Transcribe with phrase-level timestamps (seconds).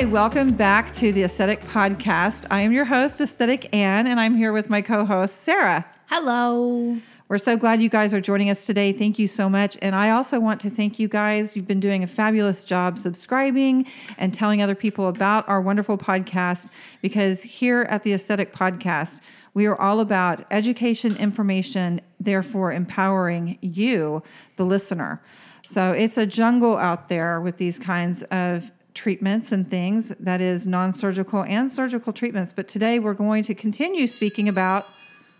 [0.00, 2.46] Hi, welcome back to the Aesthetic Podcast.
[2.50, 5.84] I am your host, Aesthetic Anne, and I'm here with my co host, Sarah.
[6.06, 6.96] Hello.
[7.28, 8.94] We're so glad you guys are joining us today.
[8.94, 9.76] Thank you so much.
[9.82, 11.54] And I also want to thank you guys.
[11.54, 13.84] You've been doing a fabulous job subscribing
[14.16, 16.70] and telling other people about our wonderful podcast
[17.02, 19.20] because here at the Aesthetic Podcast,
[19.52, 24.22] we are all about education, information, therefore empowering you,
[24.56, 25.20] the listener.
[25.62, 30.66] So it's a jungle out there with these kinds of treatments and things that is
[30.66, 32.52] non surgical and surgical treatments.
[32.52, 34.86] But today we're going to continue speaking about,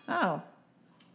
[0.08, 0.42] oh,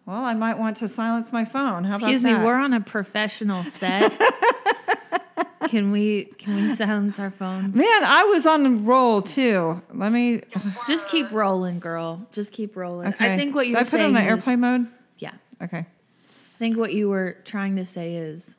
[0.05, 1.83] well, I might want to silence my phone.
[1.83, 4.13] How Excuse me, we're on a professional set.
[5.67, 7.75] can we can we silence our phones?
[7.75, 9.81] Man, I was on the roll too.
[9.91, 10.41] Let me.
[10.87, 12.25] Just keep rolling, girl.
[12.31, 13.07] Just keep rolling.
[13.09, 13.33] Okay.
[13.33, 14.87] I think what you Did were I put it saying on is, airplane mode.
[15.17, 15.33] Yeah.
[15.61, 15.79] Okay.
[15.79, 18.55] I think what you were trying to say is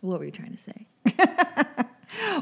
[0.00, 1.84] what were you trying to say?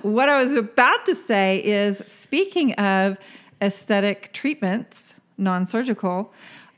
[0.03, 3.19] What I was about to say is speaking of
[3.61, 6.33] aesthetic treatments, non surgical,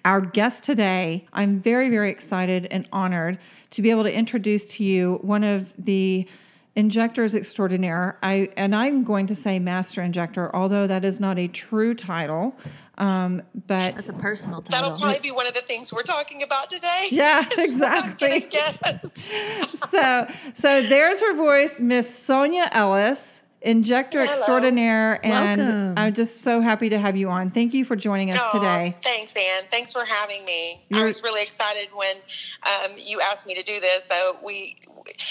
[0.04, 3.38] our guest today, I'm very, very excited and honored
[3.70, 6.28] to be able to introduce to you one of the
[6.76, 8.18] injectors extraordinaire.
[8.22, 12.56] I and I'm going to say master injector, although that is not a true title.
[12.96, 14.90] Um, but That's a personal title.
[14.90, 17.06] That'll probably be one of the things we're talking about today.
[17.10, 18.48] yeah, exactly.
[19.90, 24.32] so so there's her voice, Miss Sonya Ellis, injector Hello.
[24.32, 25.94] extraordinaire, and Welcome.
[25.96, 27.50] I'm just so happy to have you on.
[27.50, 28.96] Thank you for joining us Aw, today.
[29.02, 29.64] Thanks, Anne.
[29.70, 30.84] Thanks for having me.
[30.92, 32.14] I You're- was really excited when
[32.62, 34.04] um, you asked me to do this.
[34.08, 34.76] So we,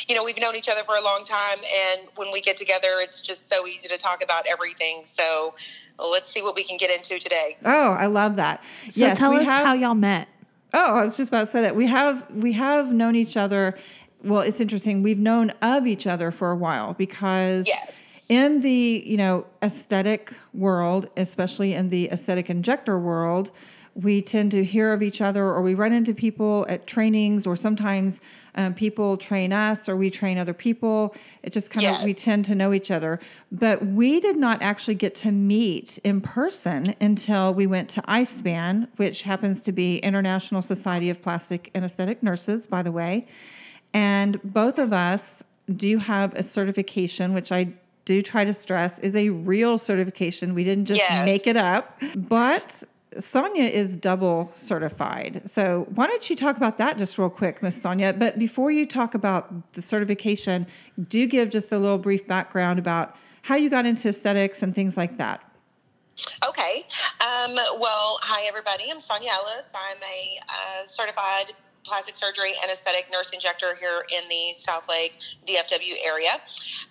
[0.07, 2.99] you know, we've known each other for a long time, and when we get together,
[2.99, 5.03] it's just so easy to talk about everything.
[5.11, 5.53] So
[5.99, 7.57] let's see what we can get into today.
[7.65, 8.63] Oh, I love that.
[8.89, 10.27] so yes, tell we us have, how y'all met.
[10.73, 13.77] Oh, I was just about to say that we have we have known each other.
[14.23, 15.03] Well, it's interesting.
[15.03, 17.91] We've known of each other for a while because Yes.
[18.29, 23.51] in the you know aesthetic world, especially in the aesthetic injector world,
[23.95, 27.55] we tend to hear of each other, or we run into people at trainings, or
[27.55, 28.19] sometimes
[28.55, 31.15] um, people train us, or we train other people.
[31.41, 33.19] It just kind of we tend to know each other,
[33.51, 38.87] but we did not actually get to meet in person until we went to ISPAN,
[38.97, 43.25] which happens to be International Society of Plastic and Aesthetic Nurses, by the way.
[43.93, 45.43] And both of us
[45.75, 47.73] do have a certification, which I
[48.05, 50.53] do try to stress is a real certification.
[50.53, 51.25] We didn't just Yes.
[51.25, 52.01] make it up.
[52.15, 52.83] But
[53.19, 55.49] Sonya is double certified.
[55.49, 58.13] So why don't you talk about that just real quick, Miss Sonya?
[58.13, 60.67] But before you talk about the certification,
[61.09, 64.97] do give just a little brief background about how you got into aesthetics and things
[64.97, 65.43] like that.
[66.47, 66.85] Okay.
[67.21, 68.91] Um, well, hi, everybody.
[68.91, 69.71] I'm Sonya Ellis.
[69.73, 75.13] I'm a uh, certified plastic surgery and aesthetic nurse injector here in the Southlake
[75.47, 76.33] DFW area.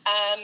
[0.06, 0.40] Um,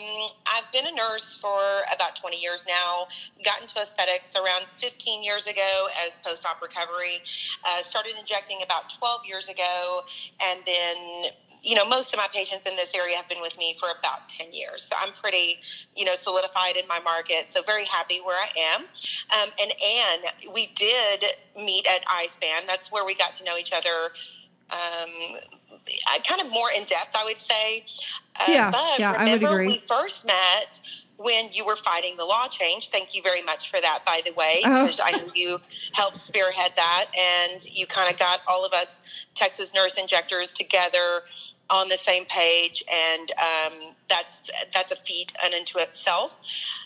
[0.47, 1.61] I've been a nurse for
[1.95, 3.07] about 20 years now.
[3.45, 7.23] Got into aesthetics around 15 years ago as post op recovery.
[7.65, 10.03] Uh, started injecting about 12 years ago,
[10.41, 11.33] and then
[11.63, 14.29] you know, most of my patients in this area have been with me for about
[14.29, 14.85] 10 years.
[14.85, 15.59] So I'm pretty,
[15.97, 17.51] you know, solidified in my market.
[17.51, 18.81] So very happy where I am.
[18.83, 21.25] Um, and Anne, we did
[21.57, 22.67] meet at ISPAN.
[22.67, 24.13] That's where we got to know each other
[24.71, 25.11] um,
[26.07, 27.87] I- kind of more in depth, I would say.
[28.37, 29.67] Uh, Yeah, but yeah, I would agree.
[29.67, 30.81] we first met
[31.17, 32.91] when you were fighting the law change.
[32.91, 34.85] Thank you very much for that, by the way, Oh.
[34.87, 35.61] because I know you
[35.93, 39.01] helped spearhead that, and you kind of got all of us
[39.35, 41.23] Texas nurse injectors together
[41.71, 43.73] on the same page, and um,
[44.09, 44.43] that's
[44.73, 46.35] that's a feat unto itself.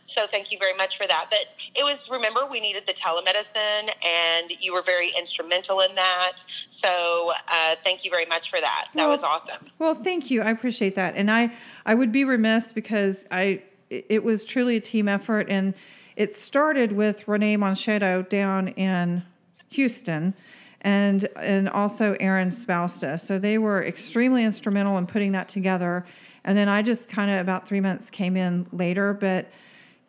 [0.06, 1.26] So thank you very much for that.
[1.30, 6.38] But it was remember we needed the telemedicine, and you were very instrumental in that.
[6.70, 8.88] So uh, thank you very much for that.
[8.94, 9.64] That Well, was awesome.
[9.78, 10.42] Well, thank you.
[10.42, 11.14] I appreciate that.
[11.16, 11.52] And I,
[11.86, 15.74] I would be remiss because I, it was truly a team effort, and
[16.16, 19.22] it started with Renee Moncheto down in
[19.70, 20.34] Houston,
[20.82, 23.18] and and also Aaron Spousta.
[23.18, 26.04] So they were extremely instrumental in putting that together.
[26.44, 29.46] And then I just kind of about three months came in later, but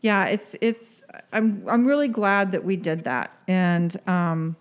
[0.02, 1.04] yeah, it's it's.
[1.32, 4.56] I'm I'm really glad that we did that, and um,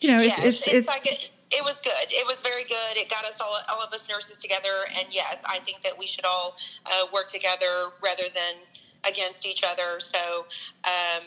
[0.00, 1.92] you know, yes, it's it's, it's, like it, it was good.
[2.10, 2.96] It was very good.
[2.96, 4.86] It got us all, all of us nurses together.
[4.96, 6.56] And yes, I think that we should all
[6.86, 8.54] uh, work together rather than
[9.04, 10.00] against each other.
[10.00, 10.46] So,
[10.84, 11.22] um,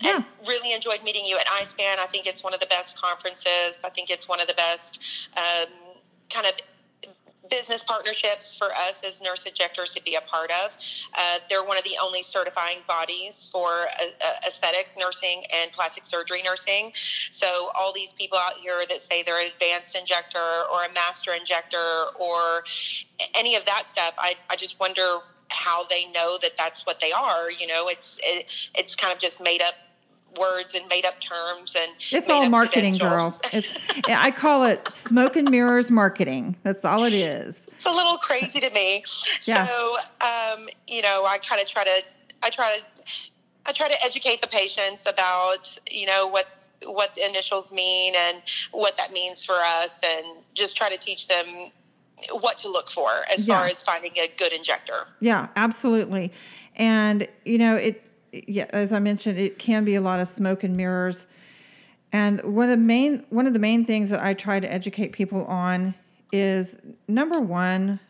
[0.00, 0.22] Yeah.
[0.46, 1.98] really enjoyed meeting you at ISPAN.
[1.98, 3.78] I think it's one of the best conferences.
[3.84, 4.98] I think it's one of the best
[5.36, 5.68] um,
[6.30, 6.52] kind of
[7.50, 10.76] business partnerships for us as nurse injectors to be a part of.
[11.14, 16.06] Uh, they're one of the only certifying bodies for uh, uh, aesthetic nursing and plastic
[16.06, 16.92] surgery nursing.
[17.30, 20.38] So all these people out here that say they're an advanced injector
[20.72, 22.64] or a master injector or
[23.34, 25.18] any of that stuff, I, I just wonder
[25.52, 27.50] how they know that that's what they are.
[27.50, 29.74] You know, it's it, it's kind of just made up
[30.38, 33.76] words and made up terms and it's all marketing girl it's
[34.08, 38.60] i call it smoke and mirrors marketing that's all it is it's a little crazy
[38.60, 39.04] to me.
[39.44, 39.64] Yeah.
[39.64, 42.02] So, um, you know, I kind of try to,
[42.44, 43.02] I try to,
[43.66, 46.46] I try to educate the patients about, you know, what
[46.84, 48.40] what the initials mean and
[48.70, 51.46] what that means for us, and just try to teach them
[52.30, 53.58] what to look for as Yeah.
[53.58, 55.06] far as finding a good injector.
[55.20, 56.32] Yeah, absolutely.
[56.76, 58.02] And you know, it
[58.32, 61.26] yeah, as I mentioned, it can be a lot of smoke and mirrors.
[62.12, 65.12] And one of the main one of the main things that I try to educate
[65.12, 65.94] people on
[66.32, 66.76] is
[67.08, 68.00] number one,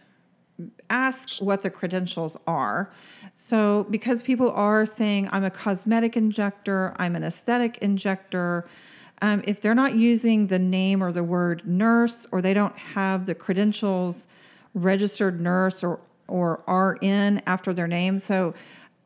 [0.91, 2.93] ask what the credentials are.
[3.35, 8.69] So because people are saying I'm a cosmetic injector, I'm an aesthetic injector,
[9.22, 13.24] um, if they're not using the name or the word nurse or they don't have
[13.24, 14.26] the credentials
[14.74, 18.19] registered nurse or or RN after their name.
[18.19, 18.54] So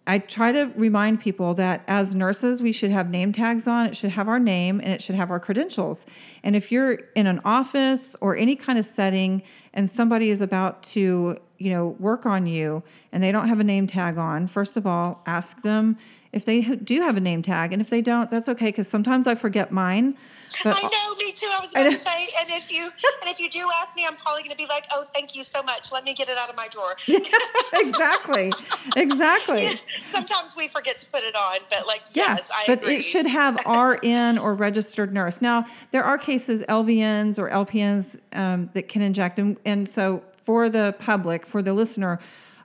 [0.06, 3.86] I try to remind people that as nurses, we should have name tags on.
[3.86, 6.06] It should have our name and it should have our credentials.
[6.44, 9.42] And if you're in an office or any kind of setting
[9.74, 13.64] and somebody is about to, you know, work on you and they don't have a
[13.64, 15.98] name tag on, first of all, ask them
[16.36, 17.72] if they do have a name tag.
[17.72, 20.14] And if they don't, that's okay because sometimes I forget mine.
[20.62, 21.48] But I know, me too.
[21.50, 24.16] I was going to say, and if you and if you do ask me, I'm
[24.16, 25.90] probably going to be like, "Oh, thank you so much.
[25.90, 26.94] Let me get it out of my drawer."
[27.74, 28.52] exactly,
[28.96, 29.70] exactly.
[30.12, 32.96] Sometimes we forget to put it on, but like, Yeah, yes, I but agree.
[32.96, 35.40] it should have RN or registered nurse.
[35.40, 39.38] Now, there are cases, LVNs or LPNs, um, that can inject.
[39.38, 42.20] And, and so, for the public, for the listener,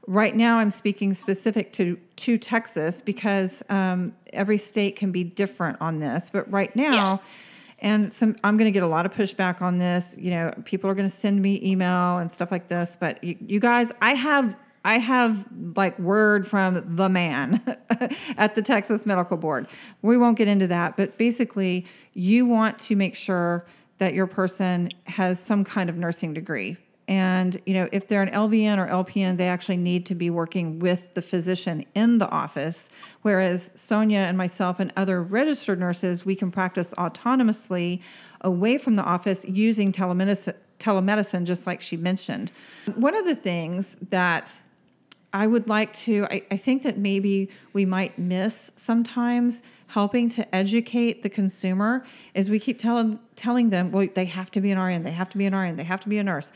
[0.08, 5.78] right now I'm speaking specific to, to Texas because um, every state can be different
[5.82, 6.30] on this.
[6.32, 7.30] But right now, Yes.
[7.80, 10.16] and some, I'm going to get a lot of pushback on this.
[10.18, 12.98] You know, people are going to send me email and stuff like this.
[13.00, 15.46] But you, you guys, I have I have
[15.76, 17.62] like word from the man
[18.38, 19.68] at the Texas Medical Board.
[20.02, 23.64] We won't get into that, but basically, you want to make sure
[24.00, 26.78] that your person has some kind of nursing degree.
[27.12, 30.80] And you know, if they're an LVN or LPN, they actually need to be working
[30.80, 32.88] with the physician in the office.
[33.22, 38.00] Whereas Sonya and myself and other registered nurses, we can practice autonomously
[38.40, 42.50] away from the office using telemedicine, telemedicine, just like she mentioned.
[42.96, 44.58] One of the things that
[45.34, 50.56] I would like to, I, I think that maybe we might miss sometimes helping to
[50.56, 54.80] educate the consumer is we keep telling telling them, well, they have to be an
[54.80, 56.54] RN, they have to be an RN, they have to be a nurse.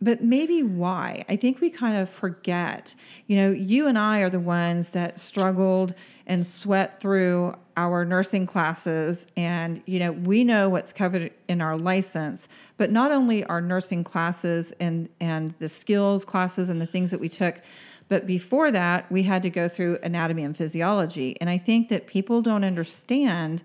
[0.00, 1.24] But maybe why?
[1.28, 2.94] I think we kind of forget.
[3.26, 5.94] You know, you and I are the ones that struggled
[6.26, 11.76] and sweat through our nursing classes and you know we know what's covered in our
[11.76, 17.10] license but not only our nursing classes and and the skills classes and the things
[17.10, 17.60] that we took
[18.08, 22.06] but before that we had to go through anatomy and physiology and i think that
[22.06, 23.62] people don't understand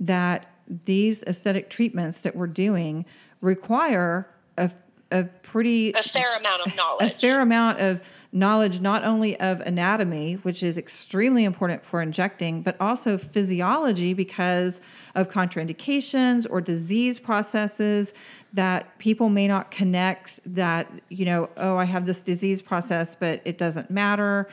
[0.00, 0.46] that
[0.84, 3.04] these aesthetic treatments that we're doing
[3.40, 4.70] require a,
[5.12, 7.12] a pretty a fair amount of knowledge.
[7.12, 8.00] a fair amount of
[8.32, 14.80] knowledge not only of anatomy which is extremely important for injecting but also physiology because
[15.14, 18.14] of contraindications or disease processes
[18.54, 23.40] that people may not connect that you know oh i have this disease process but
[23.44, 24.48] it doesn't matter.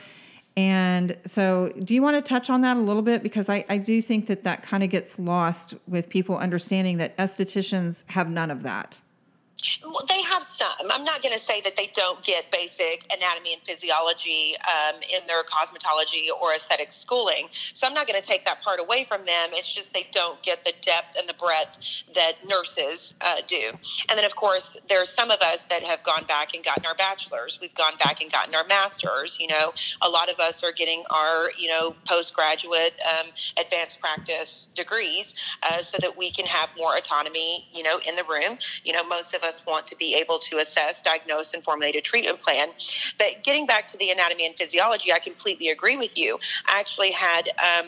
[0.56, 3.22] And so do you want to touch on that a little bit?
[3.22, 7.16] Because i, I do think that that kind of gets lost with people understanding that
[7.16, 8.98] estheticians have none of that
[10.08, 10.90] they have some.
[10.90, 15.26] I'm not going to say that they don't get basic anatomy and physiology um, in
[15.26, 17.48] their cosmetology or aesthetic schooling.
[17.72, 19.50] So I'm not going to take that part away from them.
[19.52, 21.78] It's just they don't get the depth and the breadth
[22.14, 23.70] that nurses uh, do.
[24.08, 26.86] And then, of course, there are some of us that have gone back and gotten
[26.86, 27.58] our bachelors.
[27.60, 29.38] We've gone back and gotten our masters.
[29.40, 33.26] You know, a lot of us are getting our, you know, postgraduate um,
[33.58, 38.24] advanced practice degrees uh, so that we can have more autonomy, you know, in the
[38.24, 38.58] room.
[38.84, 42.00] You know, most of us want to be able to assess, diagnose, and formulate a
[42.00, 42.68] treatment plan.
[43.18, 46.38] But getting back to the anatomy and physiology, I completely agree with you.
[46.66, 47.86] I actually had, um,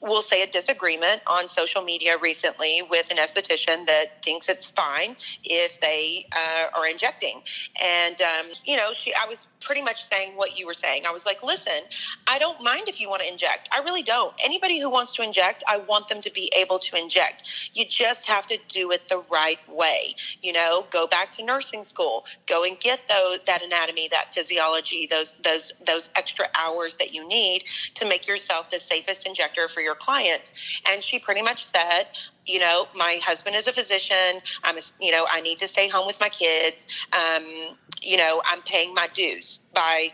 [0.00, 5.16] we'll say, a disagreement on social media recently with an esthetician that thinks it's fine
[5.44, 7.42] if they uh, are injecting.
[7.82, 11.04] And, um, you know, she, I was pretty much saying what you were saying.
[11.06, 11.80] I was like, listen,
[12.26, 13.68] I don't mind if you want to inject.
[13.72, 14.32] I really don't.
[14.42, 17.70] Anybody who wants to inject, I want them to be able to inject.
[17.72, 20.16] You just have to do it the right way.
[20.40, 25.06] You know, go back to nursing school, go and get those that anatomy, that physiology,
[25.10, 29.80] those those those extra hours that you need to make yourself the safest injector for
[29.80, 30.52] your clients.
[30.90, 32.04] And she pretty much said,
[32.46, 34.40] you know, my husband is a physician.
[34.64, 36.88] I'm, a, you know, I need to stay home with my kids.
[37.12, 40.08] Um, you know, I'm paying my dues by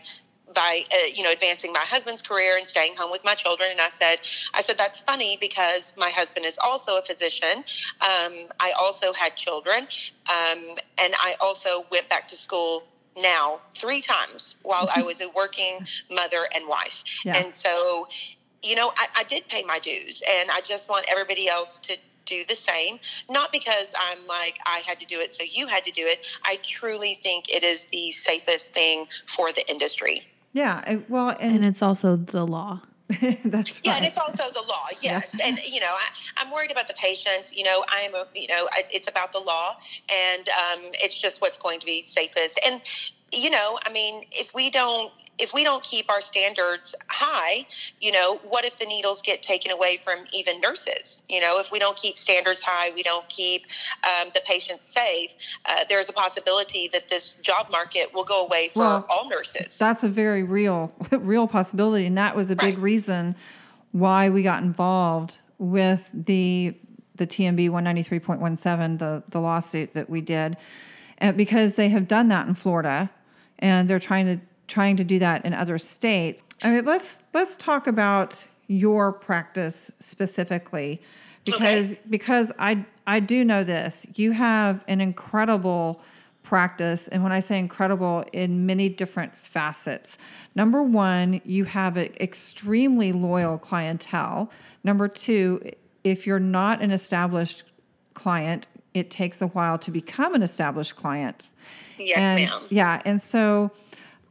[0.53, 3.69] by uh, you know advancing my husband's career and staying home with my children.
[3.71, 4.19] And i said
[4.53, 7.63] i said that's funny because my husband is also a physician.
[8.01, 9.87] Um, i also had children
[10.29, 10.59] um,
[11.01, 12.83] and i also went back to school
[13.21, 15.79] now three times while i was a working
[16.11, 17.03] mother and wife.
[17.25, 17.37] Yeah.
[17.37, 18.07] and so
[18.63, 21.97] you know I, I did pay my dues and i just want everybody else to
[22.25, 22.99] do the same.
[23.29, 26.25] Not because i'm like i had to do it so you had to do it.
[26.43, 30.83] I truly think it is the safest thing for the industry Yeah.
[30.85, 32.81] I- Well, And and, it's also the law.
[33.45, 33.97] that's Yeah, right.
[33.97, 34.85] and it's also the law.
[35.01, 37.55] Yes, and you know, I, I'm worried about the patients.
[37.55, 39.77] You know, I am a, you know, I, it's about the law,
[40.09, 42.59] and um, it's just what's going to be safest.
[42.63, 42.81] And
[43.33, 45.11] you know, I mean, if we don't.
[45.39, 47.65] If we don't keep our standards high,
[48.01, 51.23] you know, what if the needles get taken away from even nurses?
[51.29, 53.65] You know, if we don't keep standards high, we don't keep
[54.03, 55.31] um, the patients safe,
[55.65, 59.77] uh, there's a possibility that this job market will go away for Well, all nurses.
[59.77, 62.83] That's a very real, real possibility, and that was a big Right.
[62.83, 63.35] reason
[63.91, 66.75] why we got involved with the
[67.15, 70.55] the TMB one ninety three point one seven, the the lawsuit that we did,
[71.17, 73.09] and because they have done that in Florida,
[73.57, 76.43] and they're trying to trying to do that in other states.
[76.63, 81.01] I mean, let's let's talk about your practice specifically,
[81.43, 84.07] because because I I do know this.
[84.15, 86.01] You have an incredible
[86.43, 87.07] practice.
[87.09, 90.17] And when I say incredible, in many different facets.
[90.55, 94.49] Number one, you have an extremely loyal clientele.
[94.83, 95.61] Number two,
[96.03, 97.63] if you're not an established
[98.15, 101.51] client, it takes a while to become an established client.
[101.99, 102.61] yes, and, ma'am.
[102.69, 103.01] Yeah.
[103.05, 103.71] And so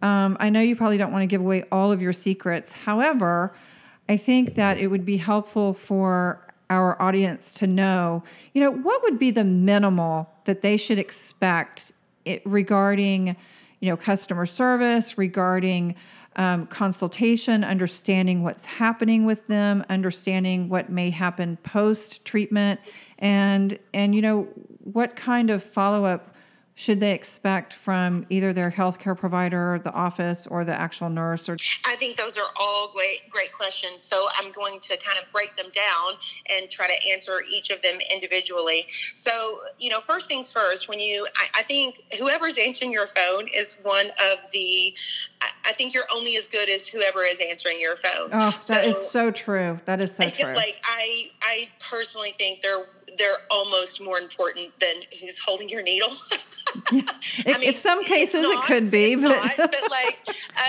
[0.03, 2.73] um, I know you probably don't want to give away all of your secrets.
[2.73, 3.53] However,
[4.09, 9.03] I think that it would be helpful for our audience to know, you know, what
[9.03, 11.93] would be the minimal that they should expect
[12.25, 13.37] it, regarding,
[13.81, 15.95] you know, customer service, regarding
[16.37, 22.81] um, consultation, understanding what's happening with them, understanding what may happen post treatment,
[23.19, 24.43] and and you know
[24.85, 26.35] what kind of follow up
[26.79, 31.49] should they expect from either their healthcare provider, the office, or the actual nurse?
[31.49, 34.01] Or I think those are all great, great questions.
[34.01, 36.13] So I'm going to kind of break them down
[36.49, 38.87] and try to answer each of them individually.
[39.15, 43.49] So, you know, first things first, when you, I, I think whoever's answering your phone
[43.49, 44.95] is one of the,
[45.43, 48.31] I, I think you're only as good as whoever is answering your phone.
[48.33, 49.81] oh, that is so true.
[49.87, 50.55] That is so true.
[50.55, 52.87] like I, I personally think they're
[53.19, 56.11] they're almost more important than who's holding your needle.
[56.91, 60.19] It- in some cases, it could be, but- not, but like,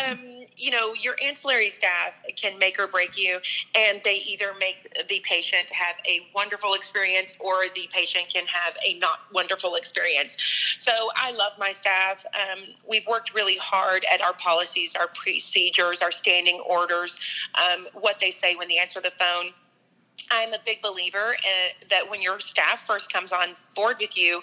[0.09, 0.19] um,
[0.57, 3.39] you know, your ancillary staff can make or break you,
[3.75, 8.75] and they either make the patient have a wonderful experience or the patient can have
[8.85, 10.37] a not wonderful experience.
[10.79, 12.25] So I love my staff.
[12.33, 17.19] Um, we've worked really hard at our policies, our procedures, our standing orders,
[17.55, 19.51] um, what they say when they answer the phone.
[20.31, 24.41] I'm a big believer uh, that when your staff first comes on board with you,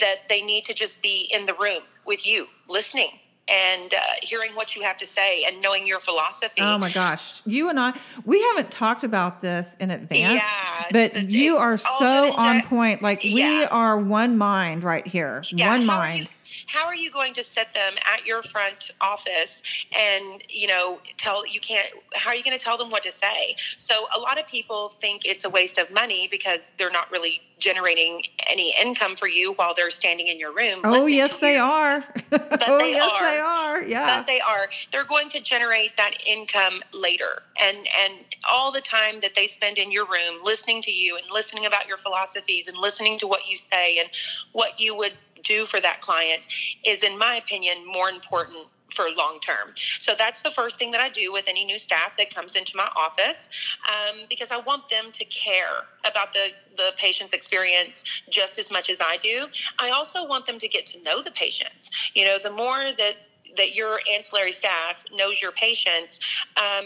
[0.00, 3.10] that they need to just be in the room with you, listening
[3.48, 6.60] and uh, hearing what you have to say and knowing your philosophy.
[6.60, 7.42] Oh my gosh.
[7.44, 12.32] You and I, we haven't talked about this in advance, Yeah, but you are so
[12.32, 13.02] on point.
[13.02, 15.44] Like we are one mind right here.
[15.50, 16.20] Yeah, one how are mind.
[16.22, 16.26] you-
[16.66, 19.62] how are you going to set them at your front office
[19.98, 23.12] and you know tell you can't how are you going to tell them what to
[23.12, 27.10] say so a lot of people think it's a waste of money because they're not
[27.10, 31.40] really generating any income for you while they're standing in your room Oh, yes, to
[31.40, 32.04] they are.
[32.32, 33.30] oh, they yes, are.
[33.30, 33.82] they are.
[33.82, 34.18] Yeah.
[34.18, 38.14] but they are they're going to generate that income later and and
[38.50, 41.86] all the time that they spend in your room listening to you and listening about
[41.86, 44.08] your philosophies and listening to what you say and
[44.52, 45.12] what you would
[45.46, 46.46] do for that client
[46.84, 49.74] is in my opinion more important for long term.
[49.98, 52.76] So that's the first thing that I do with any new staff that comes into
[52.76, 53.48] my office
[53.88, 58.88] um, because I want them to care about the, the patient's experience just as much
[58.88, 59.46] as I do.
[59.78, 61.90] I also want them to get to know the patients.
[62.14, 63.16] You know, the more that
[63.56, 66.20] that your ancillary staff knows your patients,
[66.56, 66.84] um,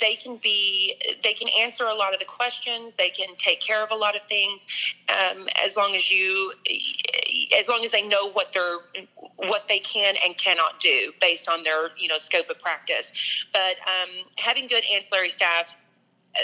[0.00, 2.94] they can be they can answer a lot of the questions.
[2.94, 4.66] They can take care of a lot of things
[5.08, 6.52] um, as long as you
[7.58, 8.78] as long as they know what they're
[9.36, 13.12] what they can and cannot do based on their you know scope of practice.
[13.52, 15.76] But um, having good ancillary staff.
[16.34, 16.40] Uh,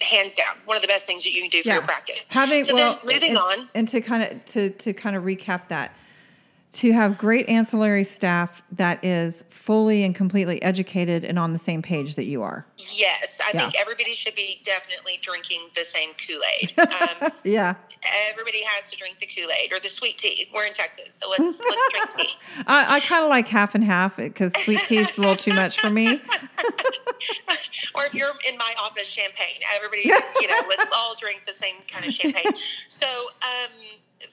[0.00, 2.24] hands down, one of the best things that you can do for your practice.
[2.28, 3.68] Having So well, moving and, on.
[3.74, 5.96] and to kind of to to kind of recap that,
[6.70, 11.80] to have great ancillary staff that is fully and completely educated and on the same
[11.82, 12.66] page that you are.
[12.76, 13.60] Yes, I Yeah.
[13.62, 16.74] think everybody should be definitely drinking the same Kool Aid.
[16.78, 17.74] Um, Yeah.
[18.30, 20.48] everybody has to drink the Kool Aid or the sweet tea.
[20.54, 22.30] We're in Texas, so let's let's drink tea.
[22.66, 25.54] I, I kind of like half and half because sweet tea is a little too
[25.54, 26.20] much for me.
[27.94, 29.58] or if you're in my office, champagne.
[29.74, 30.02] Everybody,
[30.40, 32.52] you know, let's all drink the same kind of champagne.
[32.88, 33.70] So, um,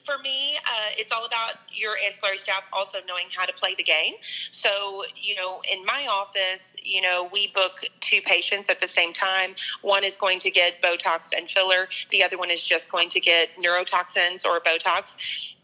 [0.04, 3.82] for me, uh, it's all about your ancillary staff also knowing how to play the
[3.82, 4.14] game.
[4.50, 9.12] So, you know, in my office, you know, we book two patients at the same
[9.12, 9.54] time.
[9.82, 13.20] One is going to get Botox and filler, the other one is just going to
[13.20, 15.16] get neurotoxins or Botox.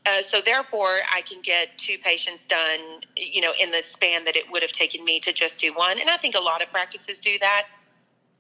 [0.05, 2.81] Uh, so therefore, I can get two patients done,
[3.17, 6.01] you know, in the span that it would have taken me to just do one.
[6.01, 7.67] And I think a lot of practices do that.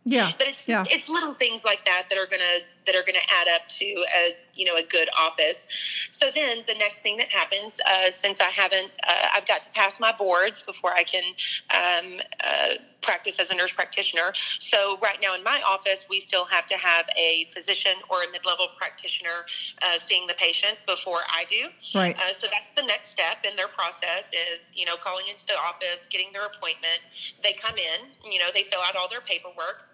[0.04, 0.32] Yeah.
[0.36, 0.82] But it's yeah.
[0.90, 4.36] it's little things like that that are gonna that are gonna add up to a
[4.54, 5.68] you know a good office.
[6.10, 9.70] So then the next thing that happens, uh, since I haven't, uh, I've got to
[9.70, 11.24] pass my boards before I can
[11.70, 14.32] um, uh, practice as a nurse practitioner.
[14.34, 18.30] So right now in my office, we still have to have a physician or a
[18.30, 19.46] mid-level practitioner
[19.82, 21.68] uh, seeing the patient before I do.
[21.98, 22.16] Right.
[22.16, 25.54] Uh, so that's the next step in their process is you know calling into the
[25.54, 27.00] office, getting their appointment.
[27.42, 29.88] They come in, you know, they fill out all their paperwork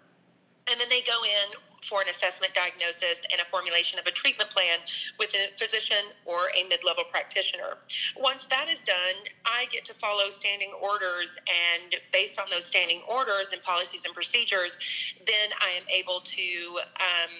[0.69, 4.49] and then they go in for an assessment diagnosis and a formulation of a treatment
[4.49, 4.79] plan
[5.17, 7.77] with a physician or a mid-level practitioner.
[8.17, 13.01] Once that is done, I get to follow standing orders and based on those standing
[13.07, 14.77] orders and policies and procedures,
[15.25, 17.31] then I am able to um,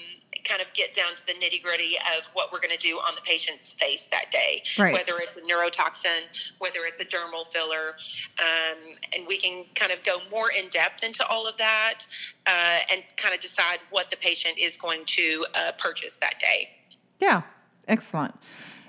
[0.43, 3.21] kind of get down to the nitty-gritty of what we're going to do on the
[3.21, 4.93] patient's face that day, Right.
[4.93, 7.95] whether it's a neurotoxin, whether it's a dermal filler,
[8.39, 8.77] um,
[9.15, 12.05] and we can kind of go more in depth into all of that
[12.49, 16.69] uh, and kind of decide what the patient is going to uh, purchase that day.
[17.19, 17.43] Yeah,
[17.87, 18.33] excellent.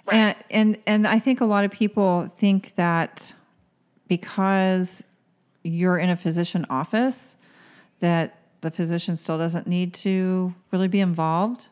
[0.07, 0.17] Right.
[0.17, 3.33] And and and I think a lot of people think that
[4.09, 5.05] because
[5.63, 7.37] you're in a physician office
[7.99, 11.69] that the physician still doesn't need to really be involved.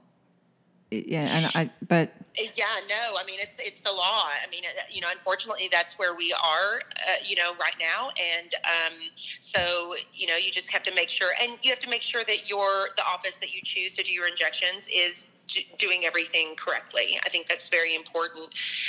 [0.91, 4.27] Yeah, and I but Yeah, no, I mean it's it's the law.
[4.29, 6.77] I mean, uh, you know, unfortunately, that's where we are,
[7.09, 8.95] uh, you know, right now, and um,
[9.41, 12.25] so you know, you just have to make sure, and you have to make sure
[12.25, 15.27] that your the office that you choose to do your injections is
[15.79, 17.19] doing everything correctly.
[17.25, 18.49] I think that's very important.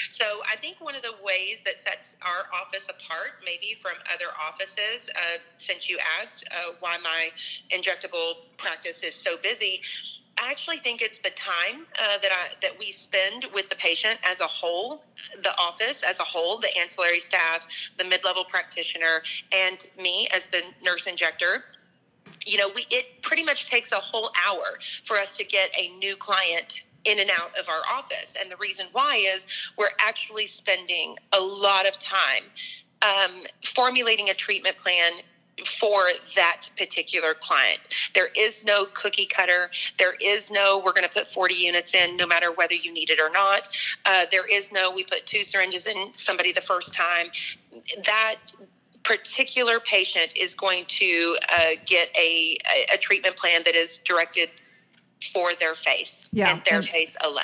[0.10, 4.26] So I think one of the ways that sets our office apart, maybe from other
[4.46, 7.30] offices, uh, since you asked uh, why my
[7.72, 9.82] injectable practice is so busy,
[10.42, 14.20] I actually think it's the time uh, that I that we spend with the patient
[14.24, 15.04] as a whole,
[15.44, 19.22] the office as a whole, the ancillary staff, the mid-level practitioner,
[19.52, 21.66] and me as the nurse injector.
[22.46, 25.90] You know, we it pretty much takes a whole hour for us to get a
[25.98, 29.48] new client in and out of our office, and the reason why is
[29.78, 32.44] we're actually spending a lot of time
[33.02, 33.32] um,
[33.64, 35.12] formulating a treatment plan
[35.66, 37.80] for that particular client.
[38.14, 39.70] There is no cookie cutter.
[39.98, 43.10] There is no, we're going to put 40 units in no matter whether you need
[43.10, 43.70] it or not.
[44.06, 47.28] Uh, there is no, we put two syringes in somebody the first time.
[48.06, 48.36] That
[49.04, 52.58] particular patient is going to uh, get a,
[52.92, 54.50] a, a treatment plan that is directed
[55.34, 57.44] for their face Yeah, and their and- face alone.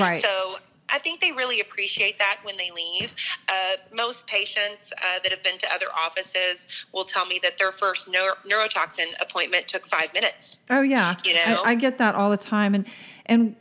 [0.00, 0.16] right.
[0.16, 0.56] So
[0.92, 3.14] I think they really appreciate that when they leave.
[3.48, 7.72] Uh, most patients uh, that have been to other offices will tell me that their
[7.72, 10.60] first neuro- neurotoxin appointment took five minutes.
[10.68, 11.62] Oh yeah, You know?
[11.64, 12.86] I, I get that all the time, and
[13.26, 13.56] and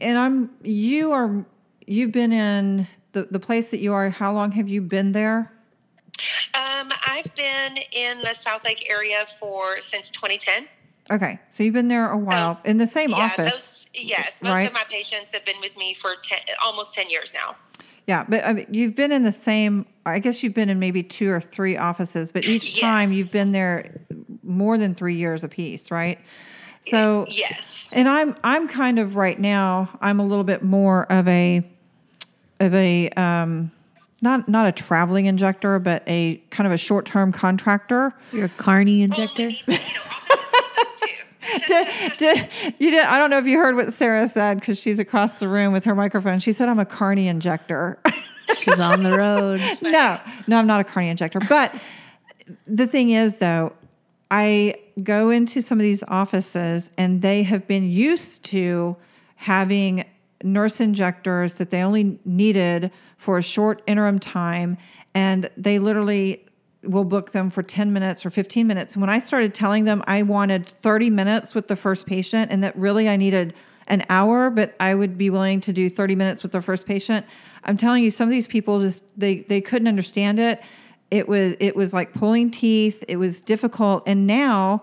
[0.00, 1.44] and I'm you are
[1.86, 4.08] you've been in the the place that you are.
[4.08, 5.52] How long have you been there?
[6.54, 10.68] Um, I've been in the Southlake area for since 2010.
[11.10, 13.44] Okay, so you've been there a while in the same yeah, office.
[13.54, 14.66] most yes, most right?
[14.68, 17.56] of my patients have been with me for 10, almost 10 years now.
[18.06, 19.86] Yeah, but I mean, you've been in the same.
[20.06, 23.52] I guess you've been in maybe two or three offices, but each time you've been
[23.52, 24.00] there
[24.42, 26.18] more than three years apiece, right?
[26.82, 27.90] So Yes.
[27.92, 29.90] and I'm I'm kind of right now.
[30.00, 31.62] I'm a little bit more of a
[32.58, 33.70] of a um,
[34.22, 38.14] not not a traveling injector, but a kind of a short term contractor.
[38.32, 39.50] You're a carney Well, we injector.
[41.66, 42.48] Did, did,
[42.78, 43.04] you did?
[43.04, 45.84] I don't know if you heard what Sarah said because she's across the room with
[45.84, 46.38] her microphone.
[46.38, 47.98] She said, "I'm a carny injector."
[48.56, 49.60] She's on the road.
[49.82, 51.40] no, no, I'm not a carny injector.
[51.48, 51.74] But
[52.66, 53.72] the thing is, though,
[54.30, 58.96] I go into some of these offices and they have been used to
[59.36, 60.04] having
[60.42, 64.76] nurse injectors that they only needed for a short interim time.
[65.14, 66.44] And they literally
[66.82, 68.94] will book them for 10 minutes or 15 minutes.
[68.94, 72.64] And when I started telling them I wanted 30 minutes with the first patient and
[72.64, 73.54] that really I needed
[73.86, 77.26] an hour, but I would be willing to do 30 minutes with the first patient.
[77.64, 80.62] I'm telling you, some of these people just they they couldn't understand it.
[81.10, 83.04] It was it was like pulling teeth.
[83.08, 84.04] It was difficult.
[84.06, 84.82] And now,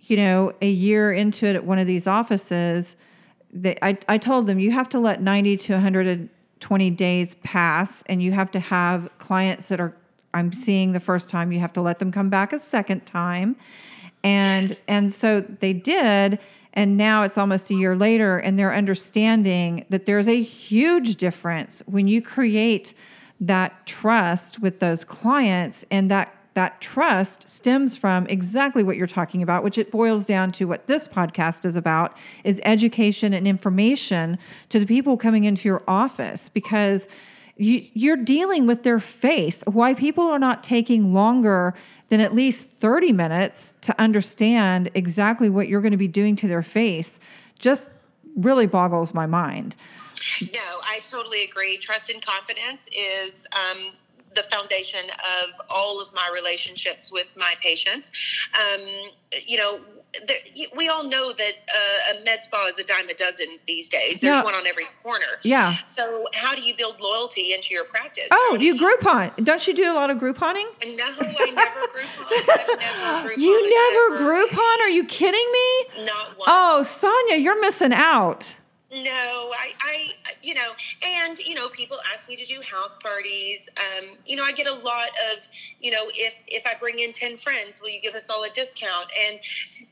[0.00, 2.96] you know, a year into it at one of these offices,
[3.52, 8.22] they, I, I told them you have to let 90 to 120 days pass and
[8.22, 9.96] you have to have clients that are
[10.34, 13.56] i'm seeing the first time you have to let them come back a second time.
[14.22, 16.38] And and so they did
[16.74, 21.82] and now it's almost a year later and they're understanding that there's a huge difference
[21.86, 22.94] when you create
[23.40, 29.42] that trust with those clients and that that trust stems from exactly what you're talking
[29.42, 34.38] about which it boils down to what this podcast is about is education and information
[34.68, 36.48] to the people coming into your office.
[36.48, 37.08] Because
[37.56, 41.74] you, you're dealing with their face why people are not taking longer
[42.08, 46.48] than at least 30 minutes to understand exactly what you're going to be doing to
[46.48, 47.18] their face
[47.58, 47.90] just
[48.36, 49.74] really boggles my mind
[50.40, 51.76] No, I totally agree.
[51.76, 53.92] Trust and confidence is um,
[54.34, 58.12] the foundation of all of my relationships with my patients.
[58.54, 58.80] Um,
[59.46, 59.80] you know,
[60.26, 60.36] there,
[60.76, 61.52] we all know that
[62.12, 64.20] uh, a med spa is a dime a dozen these days.
[64.20, 64.42] There's Yeah.
[64.44, 65.26] one on every corner.
[65.42, 68.28] yeah So, how do you build loyalty into your practice?
[68.30, 72.26] oh you Groupon don't you do a lot of Grouponing No, I never Groupon.
[72.30, 73.36] I've never Groupon.
[73.38, 74.24] you never ever.
[74.46, 76.48] Groupon are you kidding me Not one.
[76.50, 78.56] oh Sonya you're missing out
[78.94, 80.06] No, I, I,
[80.40, 80.70] you know,
[81.02, 83.68] and you know, people ask me to do house parties.
[83.76, 85.48] Um, you know, I get a lot of,
[85.80, 88.50] you know, if if I bring in ten friends, will you give us all a
[88.50, 89.06] discount?
[89.28, 89.40] And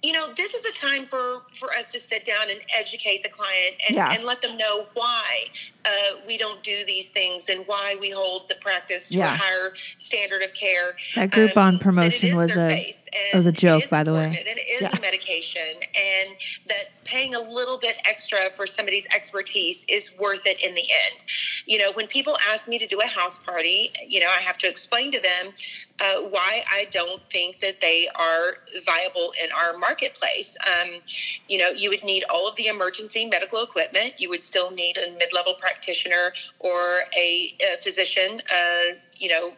[0.03, 3.29] you know, this is a time for for us to sit down and educate the
[3.29, 4.12] client and, Yeah.
[4.12, 5.47] and let them know why
[5.85, 5.90] uh,
[6.27, 9.35] we don't do these things and why we hold the practice to Yeah.
[9.35, 10.97] a higher standard of care.
[11.14, 12.95] That Groupon Um, promotion was a
[13.33, 14.25] it was a joke, by the way.
[14.27, 14.90] And it is Yeah.
[14.97, 20.59] a medication, and that paying a little bit extra for somebody's expertise is worth it
[20.61, 21.25] in the end.
[21.66, 24.59] You know, when people ask me to do a house party, you know, I have
[24.59, 25.53] to explain to them
[26.01, 30.57] uh, why I don't think that they are viable in our marketplace.
[30.66, 31.01] Um,
[31.49, 34.14] you know, you would need all of the emergency medical equipment.
[34.18, 38.41] You would still need a mid-level practitioner or a, a physician.
[38.53, 39.53] Uh, you know,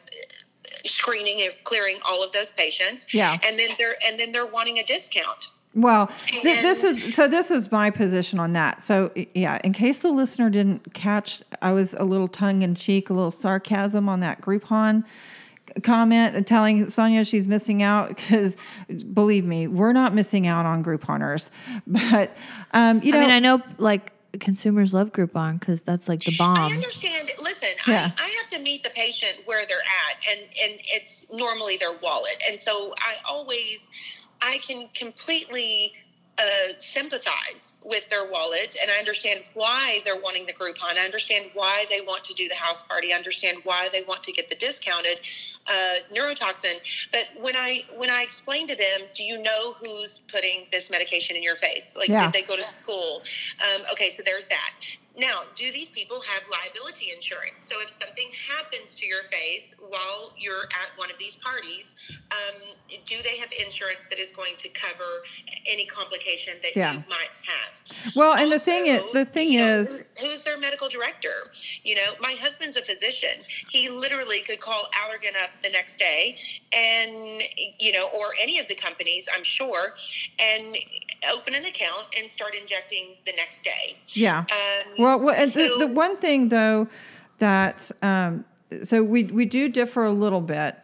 [0.87, 3.13] screening and clearing all of those patients.
[3.13, 3.39] Yeah.
[3.43, 5.49] And then they're and then they're wanting a discount.
[5.75, 7.27] Well, th- this is so.
[7.27, 8.81] This is my position on that.
[8.81, 13.11] So, yeah, in case the listener didn't catch, I was a little tongue in cheek,
[13.11, 15.03] a little sarcasm on that Groupon
[15.83, 18.57] comment, telling Sonya she's missing out because,
[19.13, 21.51] believe me, we're not missing out on Grouponers.
[21.87, 22.37] But
[22.73, 26.35] um, you know, I mean, I know like consumers love Groupon because that's like the
[26.37, 26.59] bomb.
[26.59, 27.31] I understand.
[27.43, 28.11] Listen, Yeah.
[28.19, 31.93] I, I have to meet the patient where they're at, and and it's normally their
[32.03, 33.91] wallet, and so I always,
[34.43, 35.95] I can completely
[36.39, 40.97] uh, sympathize with their wallet, and I understand why they're wanting the Groupon.
[40.99, 43.13] I understand why they want to do the house party.
[43.13, 45.19] I understand why they want to get the discounted
[45.69, 46.75] uh, neurotoxin.
[47.13, 51.37] But when I when I explain to them, do you know who's putting this medication
[51.37, 51.95] in your face?
[51.97, 52.25] Like, Yeah.
[52.25, 53.23] did they go to school?
[53.63, 54.73] Um, okay, so there's that.
[55.17, 57.63] Now, do these people have liability insurance?
[57.63, 61.95] So if something happens to your face while you're at one of these parties,
[62.33, 62.61] um,
[63.07, 65.23] do they have insurance that is going to cover
[65.67, 66.95] any complication that Yeah.
[66.95, 68.15] you might have?
[68.17, 71.51] well, and the thing is, the thing you know, is, who's their medical director?
[71.85, 73.41] You know, my husband's a physician.
[73.69, 76.37] He literally could call Allergan up the next day,
[76.73, 77.43] and
[77.79, 79.95] you know, or any of the companies, I'm sure,
[80.41, 80.77] and
[81.33, 83.97] open an account and start injecting the next day.
[84.09, 84.41] yeah.
[84.41, 86.89] Um, Well, well so- the, the one thing though
[87.39, 88.45] that um,
[88.83, 90.77] so we we do differ a little bit,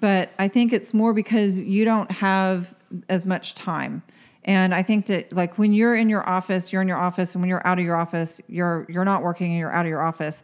[0.00, 2.74] but I think it's more because you don't have
[3.08, 4.02] as much time.
[4.46, 7.40] And I think that like when you're in your office, you're in your office, and
[7.42, 10.02] when you're out of your office, you're you're not working and you're out of your
[10.02, 10.42] office.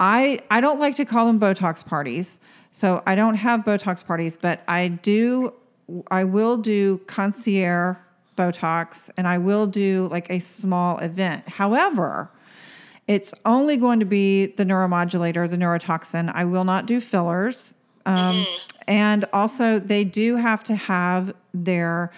[0.00, 2.38] I I don't like to call them Botox parties,
[2.72, 5.52] so I don't have Botox parties, but I do
[6.10, 7.96] I will do concierge
[8.38, 11.46] Botox, and I will do like a small event.
[11.48, 12.30] However,
[13.06, 16.30] it's only going to be the neuromodulator, the neurotoxin.
[16.34, 17.74] I will not do fillers.
[18.06, 18.44] Um,
[18.86, 22.10] And also, they do have to have their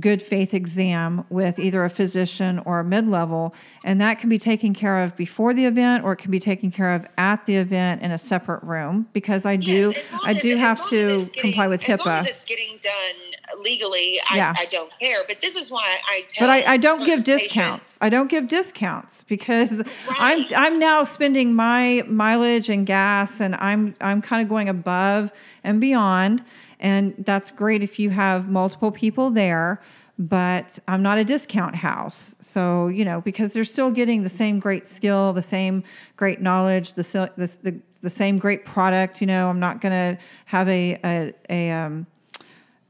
[0.00, 4.38] good faith exam with either a physician or a mid level, and that can be
[4.38, 7.56] taken care of before the event or it can be taken care of at the
[7.56, 11.08] event in a separate room because I do Yes, I do as have as to
[11.26, 14.54] getting- comply with As long as it's getting done legally, I, Yeah.
[14.58, 15.18] I don't care.
[15.28, 16.46] But this is why I tell.
[16.48, 17.98] But I, I don't give discounts.
[18.00, 23.94] I don't give discounts because I'm I'm now spending my mileage and gas and I'm
[24.00, 25.32] I'm kind of going above
[25.64, 26.42] and beyond.
[26.82, 29.80] And that's great if you have multiple people there,
[30.18, 32.34] but I'm not a discount house.
[32.40, 35.84] So, you know, because they're still getting the same great skill, the same
[36.16, 37.02] great knowledge, the
[37.36, 41.32] the, the, the same great product, you know, I'm not going to have a a,
[41.48, 42.06] a um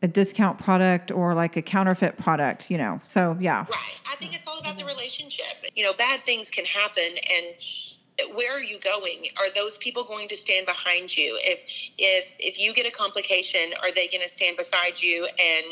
[0.03, 2.99] a discount product or like a counterfeit product, you know.
[3.05, 3.61] So yeah.
[3.61, 4.01] Right.
[4.11, 5.65] I think it's all about the relationship.
[5.77, 7.55] You know, bad things can happen and
[8.35, 9.27] where are you going?
[9.37, 11.39] Are those people going to stand behind you?
[11.43, 11.65] If
[11.99, 15.67] if if you get a complication, are they going to stand beside you and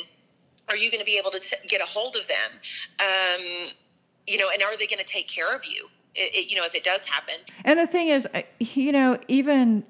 [0.68, 2.60] are you going to be able to t- get a hold of them?
[3.00, 3.68] Um,
[4.26, 5.88] you know, and are they going to take care of you?
[6.14, 7.34] It, it, you know, if it does happen.
[7.64, 8.26] And the thing is,
[8.58, 9.84] you know, even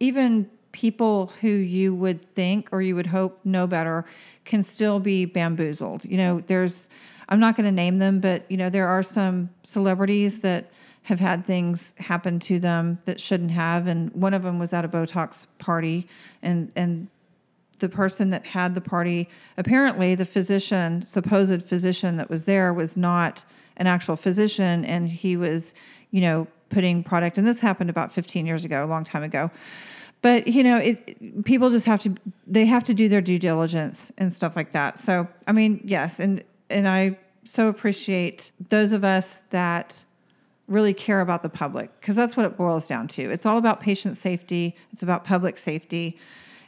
[0.00, 4.04] even people who you would think or you would hope know better
[4.44, 6.04] can still be bamboozled.
[6.04, 6.88] You know, there's
[7.28, 10.70] I'm not going to name them, but you know, there are some celebrities that
[11.04, 14.84] have had things happen to them that shouldn't have and one of them was at
[14.84, 16.06] a botox party
[16.42, 17.08] and and
[17.80, 22.96] the person that had the party apparently the physician supposed physician that was there was
[22.96, 23.44] not
[23.76, 25.74] an actual physician and he was
[26.10, 29.50] you know putting product and this happened about 15 years ago a long time ago.
[30.22, 32.14] But you know it people just have to
[32.46, 34.98] they have to do their due diligence and stuff like that.
[34.98, 40.03] So i mean yes and and i so appreciate those of us that
[40.66, 43.80] really care about the public because that's what it boils down to it's all about
[43.80, 46.18] patient safety it's about public safety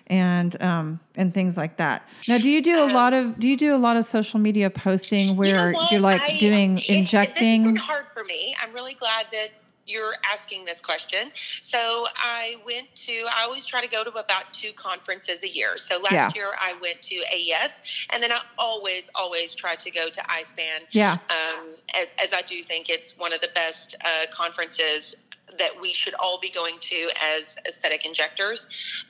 [0.08, 2.08] and um, and things like that.
[2.28, 4.38] Now, do you do a um, lot of do you do a lot of social
[4.38, 7.74] media posting where you are like I, doing it, injecting?
[7.74, 8.54] This is hard for me.
[8.62, 9.48] I'm really glad that
[9.86, 11.30] you're asking this question.
[11.62, 15.76] So I went to, I always try to go to about two conferences a year.
[15.76, 16.30] So last yeah.
[16.34, 20.86] year I went to AES, and then I always, always try to go to ISPAN.
[20.90, 21.18] Yeah.
[21.30, 25.16] Um, as, as I do think it's one of the best uh, conferences
[25.58, 28.66] that we should all be going to as aesthetic injectors.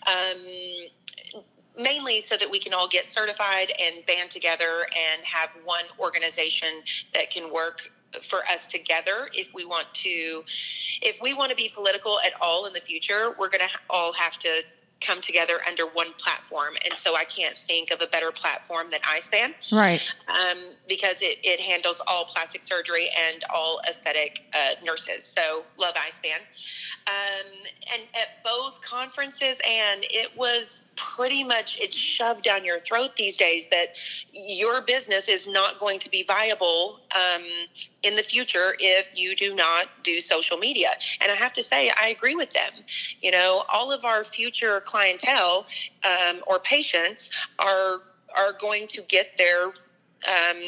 [0.07, 0.37] Um,
[1.79, 6.69] mainly so that we can all get certified and band together and have one organization
[7.13, 10.45] that can work for us together if we want to
[11.03, 14.13] if we want to be political at all in the future we're going to all
[14.13, 14.63] have to
[15.01, 16.75] come together under one platform.
[16.85, 19.55] And so I can't think of a better platform than ISPAN.
[19.73, 20.01] Right.
[20.29, 25.25] Um, because it, it handles all plastic surgery and all aesthetic uh, nurses.
[25.25, 26.41] So love ISPAN.
[27.07, 27.53] Um,
[27.93, 33.37] and at both conferences, and it was pretty much, it's shoved down your throat these
[33.37, 33.97] days that
[34.33, 37.43] your business is not going to be viable um,
[38.03, 40.91] in the future if you do not do social media.
[41.23, 42.73] And I have to say, I agree with them.
[43.21, 45.67] You know, all of our future clientele
[46.05, 48.03] um, or patients are
[48.37, 50.61] are going to get their um,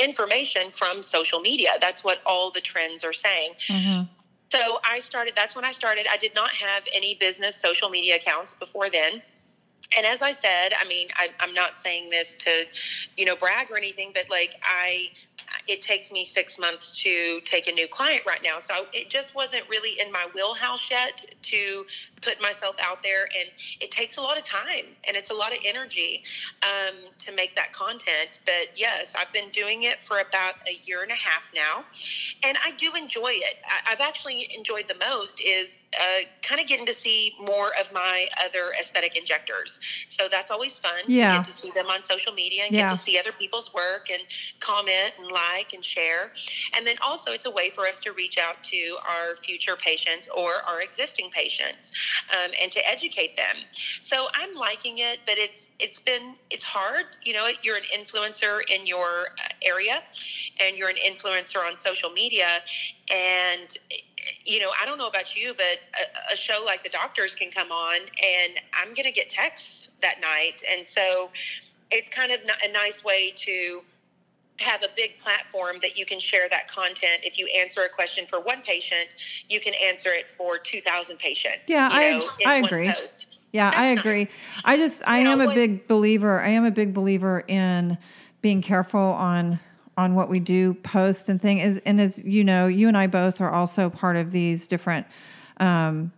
[0.00, 1.70] information from social media.
[1.80, 3.52] That's what all the trends are saying.
[3.68, 4.02] Mm-hmm.
[4.48, 5.34] So I started.
[5.36, 6.06] That's when I started.
[6.10, 9.22] I did not have any business social media accounts before then
[9.96, 12.50] and as I said, I mean, I, am not saying this to,
[13.16, 15.10] you know, brag or anything, but like I,
[15.68, 18.58] it takes me six months to take a new client right now.
[18.58, 21.86] So it just wasn't really in my wheelhouse yet to
[22.22, 23.28] put myself out there.
[23.38, 26.22] And it takes a lot of time and it's a lot of energy
[26.62, 28.40] um, to make that content.
[28.44, 31.84] But yes, I've been doing it for about a year and a half now.
[32.44, 33.56] And I do enjoy it.
[33.86, 37.92] I, have actually enjoyed the most is uh, kind of getting to see more of
[37.92, 39.80] my other aesthetic injectors.
[40.08, 41.32] So that's always fun yeah.
[41.32, 42.88] to get to see them on social media and yeah.
[42.88, 44.22] get to see other people's work and
[44.60, 46.32] comment and like and share.
[46.74, 50.28] And then also, it's a way for us to reach out to our future patients
[50.28, 51.92] or our existing patients
[52.32, 53.56] um, and to educate them.
[54.00, 57.06] So I'm liking it, but it's it's been it's hard.
[57.22, 59.06] You know, you're an influencer in your
[59.38, 60.02] uh, area,
[60.60, 62.46] and you're an influencer on social media,
[63.10, 63.76] and
[64.44, 67.50] you know, I don't know about you, but a, a, show like The Doctors can
[67.50, 71.30] come on, and I'm going to get texts that night, and so
[71.90, 73.82] it's kind of a nice way to
[74.58, 77.20] have a big platform that you can share that content.
[77.22, 79.16] If you answer a question for one patient,
[79.48, 81.64] you can answer it for 2,000 patients.
[81.66, 82.86] Yeah, I, know, I agree.
[82.86, 83.38] Post.
[83.52, 84.24] Yeah, That's I agree.
[84.24, 84.30] Nice.
[84.64, 86.40] I just, I you am know, a big believer.
[86.40, 87.98] I am a big believer in
[88.40, 89.60] being careful on
[89.98, 93.06] on what we do post and thing is and as you know you and i
[93.06, 95.06] both are also part of these different
[95.58, 96.10] um,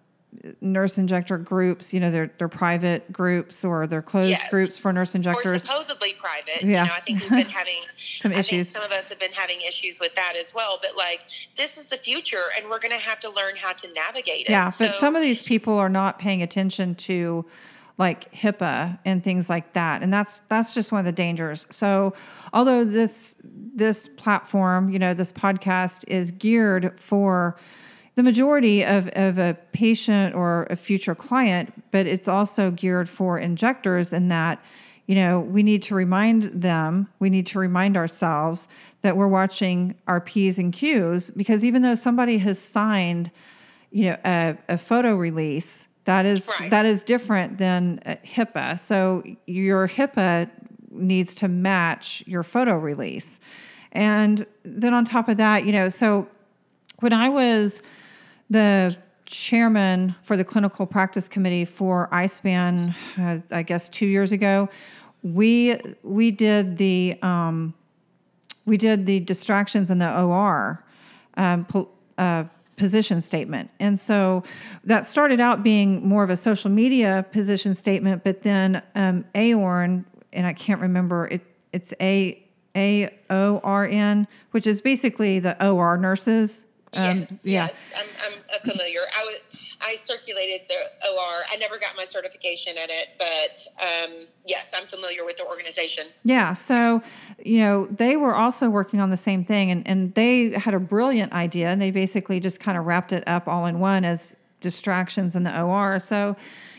[0.61, 4.51] nurse injector groups, you know, they're they're private groups or they're closed yes.
[4.51, 5.47] groups for nurse injectors.
[5.47, 6.63] Or supposedly private.
[6.63, 6.83] Yeah.
[6.83, 8.69] You know, I think we've been having some I issues.
[8.69, 10.79] some of us have been having issues with that as well.
[10.83, 11.25] But like
[11.57, 14.51] this is the future and we're gonna have to learn how to navigate it.
[14.51, 17.45] Yeah, so, but some of these people are not paying attention to
[17.97, 20.03] like HIPAA and things like that.
[20.03, 21.67] And that's that's just one of the dangers.
[21.71, 22.15] So
[22.53, 27.57] although this this platform, you know, this podcast is geared for
[28.17, 33.39] the majority of, of a patient or a future client, but it's also geared for
[33.39, 34.63] injectors in that,
[35.07, 38.69] you know, we need to remind them, we need to remind ourselves
[39.03, 43.31] that we're watching our P's and Q's because even though somebody has signed,
[43.91, 46.71] you know, a, a photo release That is Right.
[46.71, 48.79] that is different than HIPAA.
[48.79, 50.51] So your HIPAA
[50.91, 53.41] needs to match your photo release.
[53.93, 56.27] And then on top of that, you know, so
[57.01, 57.83] when I was
[58.51, 64.69] the chairman for the clinical practice committee for ISPAN, uh, I guess two years ago,
[65.23, 67.75] we we did the um,
[68.67, 70.85] we did the distractions in the OR
[71.37, 72.45] um, po- uh,
[72.77, 73.71] position statement.
[73.81, 74.43] And so
[74.85, 80.05] that started out being more of a social media position statement, but then um, AORN,
[80.33, 81.41] and I can't remember it,
[81.73, 82.43] it's A
[82.77, 86.67] A O R N, which is basically the OR nurses.
[86.95, 87.67] Um, yes, yeah.
[87.67, 89.01] yes, I'm, I'm familiar.
[89.17, 91.45] I was I circulated the OR.
[91.51, 96.05] I never got my certification in it, but um, yes, I'm familiar with the organization.
[96.25, 96.55] Yeah.
[96.55, 97.03] So,
[97.45, 100.81] you know, they were also working on the same thing and, and they had a
[100.81, 104.37] brilliant idea and they basically just kind of wrapped it up all in one as
[104.61, 105.99] distractions in the OR.
[105.99, 106.37] So,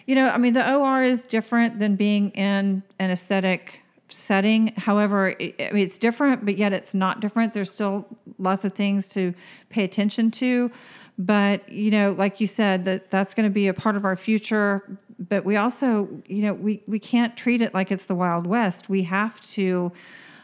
[0.08, 3.82] you know, I mean, the OR is different than being in an aesthetic
[4.16, 4.74] setting.
[4.78, 7.54] However, it, I mean, it's different, but yet it's not different.
[7.54, 8.06] There's still
[8.38, 9.34] lots of things to
[9.70, 10.72] pay attention to.
[11.18, 14.16] But, you know, like you said, that that's going to be a part of our
[14.16, 14.98] future.
[15.18, 18.90] But we also, you know, we, we can't treat it like it's the Wild West.
[18.90, 19.92] We have to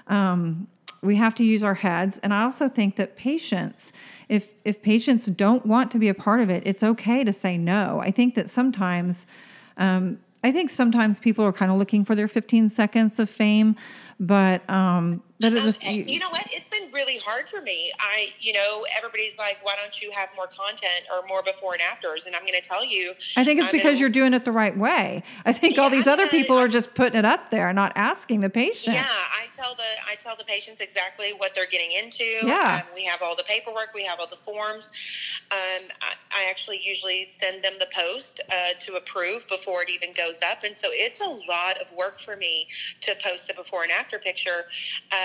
[0.07, 0.67] um,
[1.01, 3.91] we have to use our heads and i also think that patients
[4.29, 7.57] if if patients don't want to be a part of it it's okay to say
[7.57, 9.25] no i think that sometimes
[9.77, 13.75] um, i think sometimes people are kind of looking for their 15 seconds of fame
[14.19, 16.45] but um but Um, and you know what?
[16.51, 17.91] It's been really hard for me.
[17.99, 21.82] I, you know, everybody's like, why don't you have more content or more before and
[21.82, 22.25] afters?
[22.27, 24.45] And I'm going to tell you, I think it's I'm because in- you're doing it
[24.45, 25.23] the right way.
[25.45, 27.71] I think all these I'm other in a- people are just putting it up there,
[27.73, 28.95] not asking the patient.
[28.95, 32.23] Yeah, I tell the I tell the patients exactly what they're getting into.
[32.23, 32.82] Yeah.
[32.84, 34.91] Um, we have all the paperwork, we have all the forms.
[35.51, 35.58] Um,
[36.01, 40.39] I, I actually usually send them the post uh, to approve before it even goes
[40.49, 42.67] up, and so it's a lot of work for me
[43.01, 44.65] to post a before and after picture.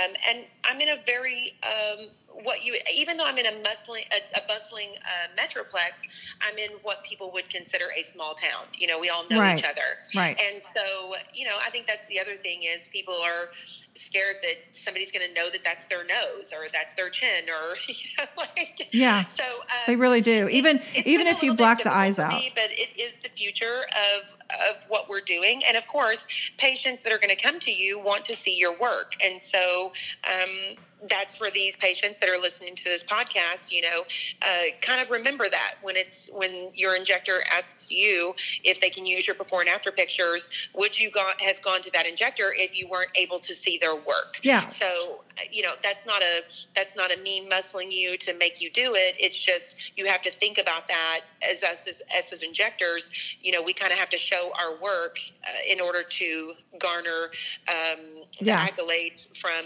[0.07, 2.07] Um, and I'm in a very um,
[2.42, 6.03] what you even though I'm in a bustling a, a bustling uh, metroplex,
[6.40, 8.66] I'm in what people would consider a small town.
[8.77, 9.59] You know, we all know Right.
[9.59, 9.83] each other.
[10.14, 10.40] Right.
[10.53, 13.49] And so, you know, I think that's the other thing is people are
[13.98, 17.74] scared that somebody's going to know that that's their nose or that's their chin or
[17.88, 19.24] you know, like Yeah.
[19.24, 20.48] So um, They really do.
[20.48, 22.32] Even it's even if you black the eyes out.
[22.32, 24.35] me, but it is the future of
[24.70, 26.26] of what we're doing, and of course,
[26.59, 29.92] patients that are going to come to you want to see your work, and so.
[30.24, 30.76] Um,
[31.09, 33.70] that's for these patients that are listening to this podcast.
[33.70, 34.02] You know,
[34.42, 39.06] uh, kind of remember that when it's when your injector asks you if they can
[39.06, 42.78] use your before and after pictures, would you go, have gone to that injector if
[42.78, 44.40] you weren't able to see their work?
[44.42, 44.66] Yeah.
[44.68, 46.42] So you know that's not a
[46.75, 49.14] that's not a mean muscling you to make you do it.
[49.18, 53.11] It's just you have to think about that as us as, as, as injectors.
[53.40, 57.31] You know, we kind of have to show our work uh, in order to garner
[57.68, 58.01] um,
[58.40, 58.66] Yeah.
[58.66, 59.64] accolades from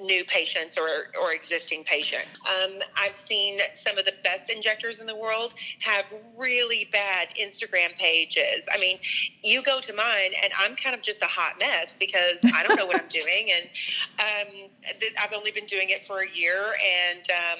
[0.00, 0.88] new patients or,
[1.20, 2.38] or existing patients.
[2.46, 6.04] Um, I've seen some of the best injectors in the world have
[6.36, 8.68] really bad Instagram pages.
[8.72, 8.98] I mean,
[9.42, 12.76] you go to mine and I'm kind of just a hot mess because I don't
[12.76, 13.48] know what I'm doing.
[13.54, 13.68] And
[14.20, 14.70] um,
[15.08, 16.74] th- I've only been doing it for a year.
[17.10, 17.58] And, um,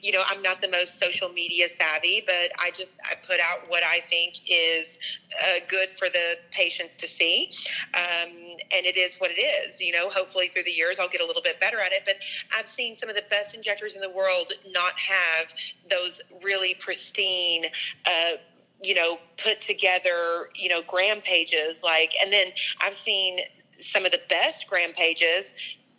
[0.00, 3.68] you know, I'm not the most social media savvy, but I just, I put out
[3.68, 4.98] what I think is
[5.42, 7.50] uh, good for the patients to see.
[7.94, 8.30] Um,
[8.72, 9.80] and it is what it is.
[9.80, 12.02] You know, hopefully through the years I'll get a little bit better at it.
[12.04, 12.16] But
[12.56, 15.52] I've seen some of the best injectors in the world not have
[15.90, 17.66] those really pristine,
[18.06, 18.36] uh,
[18.82, 21.82] you know, put together, you know, gram pages.
[21.82, 22.48] Like, and then
[22.80, 23.40] I've seen
[23.78, 25.54] some of the best gram pages.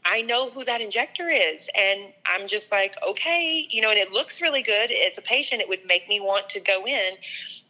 [0.06, 1.70] I know who that injector is.
[1.76, 4.92] And I'm just like, okay, you know, and it looks really good.
[4.92, 7.14] As a patient, it would make me want to go in.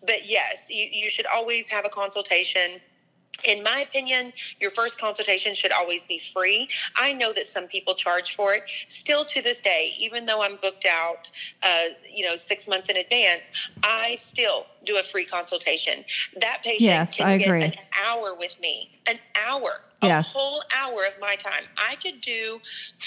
[0.06, 2.82] But yes, you, you should always have a consultation
[3.44, 6.68] in my opinion, your first consultation should always be free.
[6.96, 8.64] I know that some people charge for it.
[8.88, 11.30] Still to this day, even though I'm booked out,
[11.62, 13.52] uh, you know, six months in advance,
[13.84, 16.06] I still do a free consultation.
[16.40, 17.64] That patient Yes, can I get agree.
[17.64, 17.74] an
[18.08, 20.30] hour with me, an hour, Yes.
[20.34, 21.64] a whole hour of my time.
[21.78, 22.60] I could do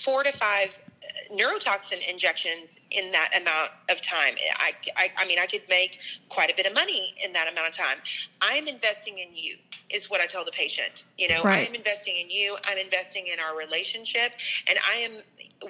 [0.05, 4.35] four to five uh, neurotoxin injections in that amount of time.
[4.57, 7.69] I, I, I mean, I could make quite a bit of money in that amount
[7.69, 7.99] of time.
[8.41, 9.57] I'm investing in you,
[9.91, 11.05] is what I tell the patient.
[11.17, 11.69] You know, Right.
[11.69, 12.57] I'm investing in you.
[12.65, 14.33] I'm investing in our relationship,
[14.69, 15.13] and I am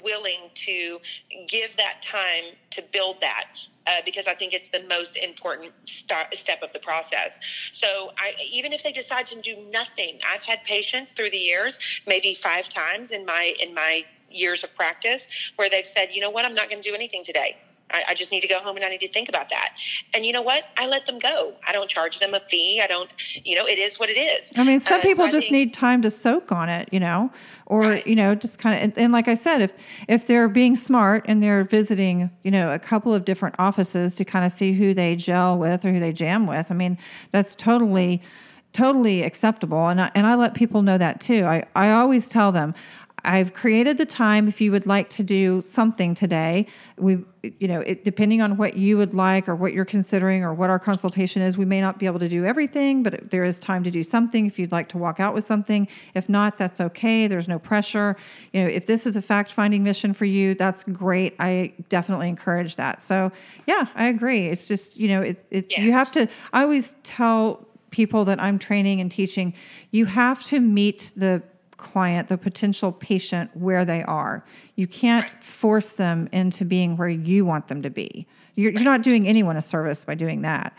[0.02, 0.98] willing to
[1.48, 3.46] give that time to build that
[3.86, 7.38] uh, because I think it's the most important start, step of the process.
[7.72, 11.78] So, I, even if they decide to do nothing, I've had patients through the years,
[12.06, 15.26] maybe five times in my in my years of practice,
[15.56, 16.44] where they've said, "You know what?
[16.44, 17.56] I'm not going to do anything today."
[17.90, 19.74] I, I, just need to go home and I need to think about that.
[20.14, 20.64] And you know what?
[20.76, 21.54] I let them go.
[21.66, 22.80] I don't charge them a fee.
[22.82, 23.08] I don't,
[23.44, 24.52] you know, it is what it is.
[24.56, 27.00] I mean, some uh, people so just think, need time to soak on it, you
[27.00, 27.30] know,
[27.66, 28.06] or, right.
[28.06, 29.72] you know, just kind of, and, and, like I said, if,
[30.06, 34.24] if they're being smart and they're visiting, you know, a couple of different offices to
[34.24, 36.98] kind of see who they gel with or who they jam with, I mean,
[37.30, 38.22] that's totally,
[38.72, 39.88] totally acceptable.
[39.88, 41.44] And I, and I let people know that too.
[41.44, 42.74] I, I always tell them,
[43.24, 46.66] I've created the time if you would like to do something today.
[46.96, 50.54] We, you know, it, depending on what you would like or what you're considering or
[50.54, 53.58] what our consultation is, we may not be able to do everything, but there is
[53.58, 55.88] time to do something if you'd like to walk out with something.
[56.14, 57.26] If not, that's okay.
[57.26, 58.16] There's no pressure.
[58.52, 61.34] You know, if this is a fact finding mission for you, that's great.
[61.38, 63.02] I definitely encourage that.
[63.02, 63.32] So,
[63.66, 64.46] yeah, I agree.
[64.46, 68.58] It's just, you know, it, it you have to, I always tell people that I'm
[68.58, 69.54] training and teaching,
[69.90, 71.42] you have to meet the
[71.78, 74.44] client, the potential patient, where they are.
[74.76, 78.26] You can't force them into being where you want them to be.
[78.54, 80.76] You're, you're not doing anyone a service by doing that.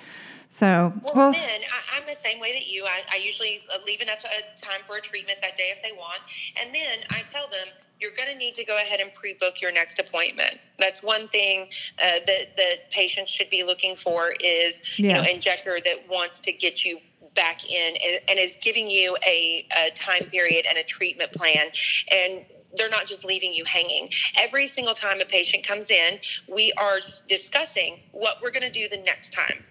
[0.50, 1.62] So, well, well then
[1.93, 2.84] I, am the same way that you.
[2.84, 4.30] I, I usually uh, leave enough uh,
[4.60, 6.22] time for a treatment that day if they want,
[6.60, 7.68] and then I tell them
[8.00, 10.58] you're going to need to go ahead and pre-book your next appointment.
[10.78, 11.68] That's one thing
[12.02, 15.00] uh, that that patients should be looking for is yes.
[15.00, 17.00] you know injector that wants to get you
[17.36, 21.65] back in and, and is giving you a, a time period and a treatment plan
[22.11, 22.45] and
[22.77, 24.09] they're not just leaving you hanging.
[24.38, 28.88] Every single time a patient comes in, we are discussing what we're going to do
[28.88, 29.63] the next time.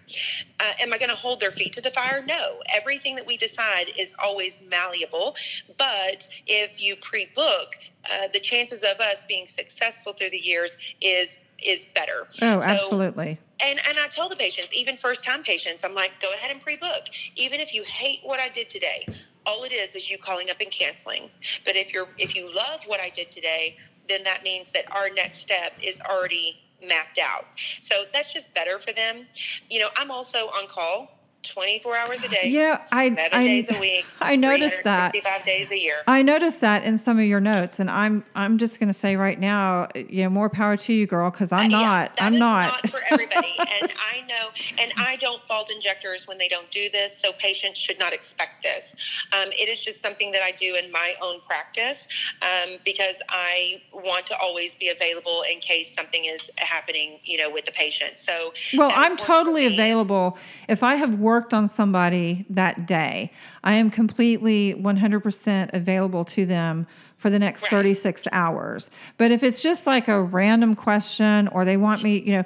[0.59, 2.21] Uh, am I going to hold their feet to the fire?
[2.25, 2.61] No.
[2.73, 5.35] Everything that we decide is always malleable.
[5.77, 7.75] But if you pre book,
[8.11, 12.25] uh, the chances of us being successful through the years is is better.
[12.41, 13.37] Oh, so, absolutely.
[13.63, 16.61] And and I tell the patients, even first time patients, I'm like, go ahead and
[16.61, 17.03] pre book.
[17.35, 19.07] Even if you hate what I did today,
[19.45, 21.29] all it is is you calling up and canceling.
[21.65, 23.75] But if you're if you love what I did today,
[24.07, 26.57] then that means that our next step is already
[26.87, 27.45] mapped out.
[27.81, 29.27] So that's just better for them.
[29.69, 32.49] You know, I'm also on call 24 hours a day.
[32.49, 34.05] Yeah, I, seven I, days a week.
[34.21, 35.13] I noticed that.
[35.13, 35.95] 65 days a year.
[36.05, 39.15] I noticed that in some of your notes, and I'm I'm just going to say
[39.15, 42.11] right now, you know, more power to you, girl, because I'm uh, not.
[42.17, 42.83] Yeah, I'm not.
[42.83, 46.89] not for everybody, and I know, and I don't fault injectors when they don't do
[46.89, 47.17] this.
[47.17, 48.95] So patients should not expect this.
[49.33, 52.07] Um, it is just something that I do in my own practice
[52.41, 57.49] um, because I want to always be available in case something is happening, you know,
[57.49, 58.19] with the patient.
[58.19, 60.37] So well, I'm totally available
[60.67, 63.31] if I have worked on somebody that day,
[63.63, 67.71] I am completely 100% available to them for the next right.
[67.71, 68.89] 36 hours.
[69.17, 72.43] But if it's just like a random question or they want me, you know,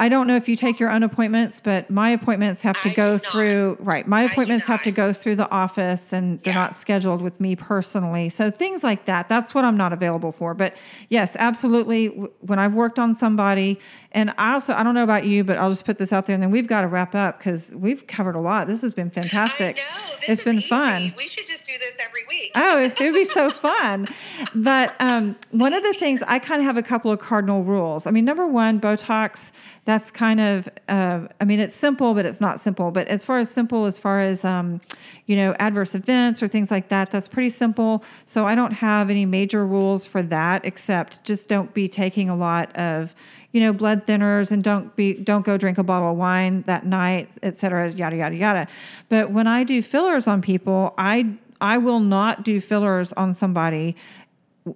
[0.00, 2.94] I don't know if you take your own appointments, but my appointments have to I
[2.94, 4.06] go through right.
[4.06, 6.60] My appointments have to go through the office and they're yeah.
[6.60, 8.28] not scheduled with me personally.
[8.28, 10.54] So things like that, that's what I'm not available for.
[10.54, 10.76] But
[11.08, 12.06] yes, absolutely
[12.40, 13.80] when I've worked on somebody
[14.12, 16.34] and I also I don't know about you, but I'll just put this out there
[16.34, 18.68] and then we've got to wrap up cuz we've covered a lot.
[18.68, 19.82] This has been fantastic.
[20.28, 20.68] it's been easy.
[20.68, 21.12] fun.
[21.16, 22.52] We should just do this every week.
[22.54, 24.06] oh, it would be so fun.
[24.54, 28.06] But um, one of the things I kind of have a couple of cardinal rules.
[28.06, 29.50] I mean, number one, Botox
[29.88, 32.90] that's kind of uh, i mean it's simple but it's not simple.
[32.90, 34.82] But as far as simple as far as um,
[35.24, 38.04] you know adverse events or things like that that's pretty simple.
[38.26, 42.36] So i don't have any major rules for that except just don't be taking a
[42.36, 43.14] lot of
[43.52, 46.84] you know blood thinners and don't be don't go drink a bottle of wine that
[46.84, 48.68] night et cetera yada yada yada.
[49.08, 51.32] But when i do fillers on people i
[51.62, 53.96] i will not do fillers on somebody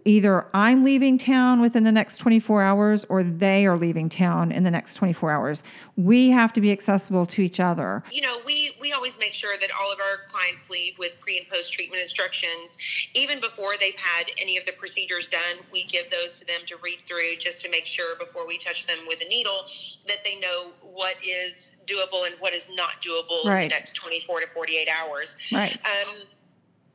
[0.05, 4.64] either I'm leaving town within the next 24 hours or they are leaving town in
[4.64, 5.62] the next 24 hours.
[5.97, 8.03] We have to be accessible to each other.
[8.11, 11.38] You know, we we always make sure that all of our clients leave with pre
[11.38, 12.78] and post treatment instructions
[13.14, 15.57] even before they've had any of the procedures done.
[15.72, 18.86] We give those to them to read through just to make sure before we touch
[18.86, 19.66] them with a needle
[20.09, 23.62] that they know what is doable and what is not doable right.
[23.62, 25.36] in the next 24 to 48 hours.
[25.53, 25.78] Right.
[25.84, 26.16] Um,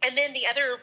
[0.04, 0.80] and then the other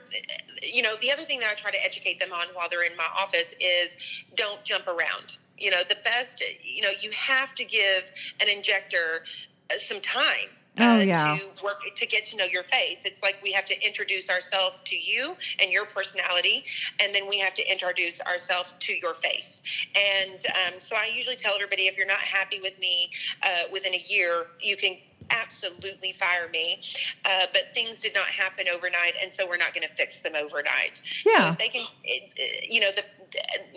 [0.63, 2.97] you know the other thing that i try to educate them on while they're in
[2.97, 3.97] my office is
[4.35, 8.11] don't jump around you know the best you know you have to give
[8.41, 9.25] an injector
[9.71, 10.49] uh, some time
[10.79, 11.39] uh, oh, yeah.
[11.39, 13.05] to work to get to know your face.
[13.05, 16.65] It's like we have to introduce ourselves to you and your personality,
[16.99, 19.63] and then we have to introduce ourselves to your face.
[19.95, 23.11] And um, so I usually tell everybody if you're not happy with me
[23.45, 24.95] uh, within a year, you can
[25.43, 26.81] absolutely fire me.
[27.25, 30.35] Uh, but things did not happen overnight, and so we're not going to fix them
[30.35, 31.03] overnight.
[31.27, 31.39] Yeah.
[31.39, 33.03] So if they can, it, you know, the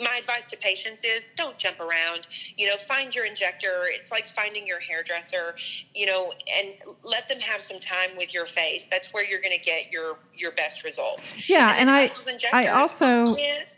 [0.01, 2.27] my advice to patients is don't jump around.
[2.57, 3.83] You know, find your injector.
[3.85, 5.55] It's like finding your hairdresser.
[5.93, 8.87] You know, and let them have some time with your face.
[8.89, 11.49] That's where you're going to get your your best results.
[11.49, 12.11] Yeah, and, and I
[12.53, 13.35] I also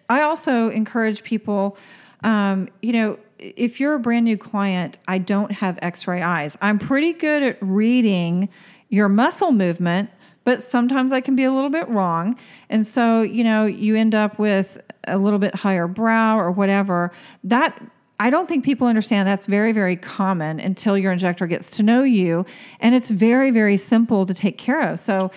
[0.10, 1.78] I also encourage people
[2.24, 6.58] um, you know, if you're a brand new client, I don't have x ray eyes.
[6.62, 8.50] I'm pretty good at reading
[8.90, 10.10] your muscle movement,
[10.44, 12.38] but sometimes I can be a little bit wrong.
[12.70, 17.12] And so, you know, you end up with a little bit higher brow or whatever.
[17.44, 17.82] That
[18.20, 22.04] I don't think people understand that's very, very common until your injector gets to know
[22.04, 22.46] you.
[22.82, 25.00] And it's very, very simple to take care of.
[25.00, 25.32] So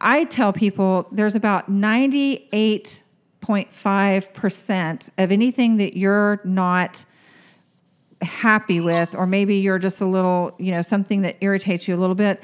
[0.00, 1.68] I tell people there's about
[3.44, 7.04] 98.5% of anything that you're not
[8.20, 11.98] happy with, or maybe you're just a little, you know, something that irritates you a
[11.98, 12.42] little bit.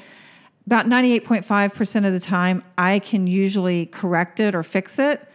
[0.65, 5.27] About 98.5% of the time, I can usually correct it or fix it.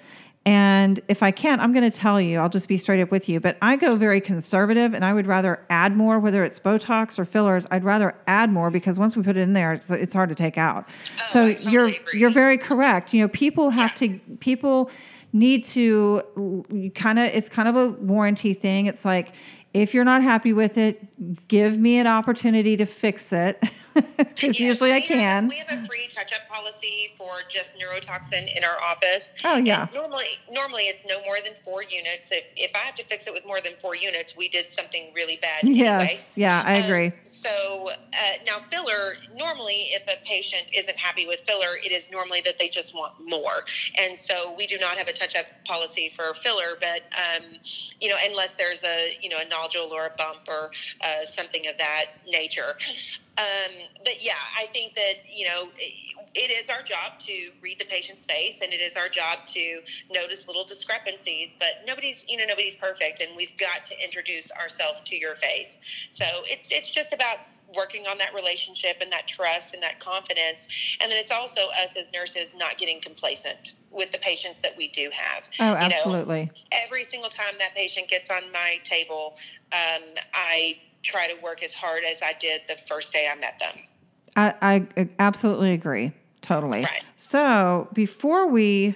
[0.47, 3.29] And if I can't, I'm going to tell you, I'll just be straight up with
[3.29, 3.41] you.
[3.41, 7.27] But I go very conservative and I would rather add more, whether it's Botox or
[7.27, 10.31] fillers, I'd rather add more because once we put it in there, it's, it's hard
[10.31, 10.87] to take out.
[10.89, 12.21] Oh, so totally you're, agree.
[12.21, 13.13] you're very correct.
[13.13, 14.09] You know, people have Yeah.
[14.09, 14.91] to, people
[15.35, 18.87] need to kind of, it's kind of a warranty thing.
[18.87, 19.35] It's like,
[19.75, 23.63] if you're not happy with it, give me an opportunity to fix it.
[24.17, 25.49] Because Yes, usually I have- can.
[25.49, 29.33] we have a free touch-up policy for just neurotoxin in our office.
[29.45, 29.83] Oh, yeah.
[29.83, 32.31] And normally, normally it's no more than four units.
[32.33, 35.11] If, if I have to fix it with more than four units, we did something
[35.15, 36.01] really bad Yes.
[36.11, 36.21] anyway.
[36.37, 37.13] Yeah, I Um, agree.
[37.25, 38.17] so uh,
[38.47, 42.69] now filler, normally if a patient isn't happy with filler, it is normally that they
[42.69, 43.65] just want more.
[43.99, 47.45] And so we do not have a touch-up policy for filler, but um,
[48.01, 50.71] you know, unless there's a you know a nodule or a bump or
[51.03, 52.77] uh, something of that nature.
[53.41, 53.73] Um,
[54.05, 55.71] but yeah, I think that you know
[56.35, 59.81] it is our job to read the patient's face, and it is our job to
[60.11, 61.55] notice little discrepancies.
[61.59, 65.79] But nobody's you know nobody's perfect, and we've got to introduce ourselves to your face.
[66.13, 67.39] So it's it's just about
[67.77, 70.69] working on that relationship and that trust and that confidence,
[71.01, 74.89] and then it's also us as nurses not getting complacent with the patients that we
[74.89, 75.49] do have.
[75.61, 76.51] Oh, You know, absolutely.
[76.73, 79.37] every single time that patient gets on my table,
[79.73, 80.03] um,
[80.35, 83.75] I try to work as hard as I did the first day I met them.
[84.37, 84.55] I,
[84.97, 86.13] I absolutely agree.
[86.43, 86.83] Totally.
[86.83, 87.03] Right.
[87.17, 88.95] So before we,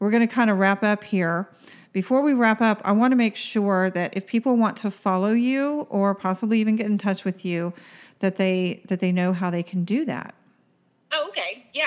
[0.00, 1.48] we're going to kind of wrap up here.
[1.92, 5.32] Before we wrap up, I want to make sure that if people want to follow
[5.32, 7.74] you or possibly even get in touch with you,
[8.20, 10.34] that they that they know how they can do that.
[11.14, 11.66] Oh, okay.
[11.74, 11.84] Yeah.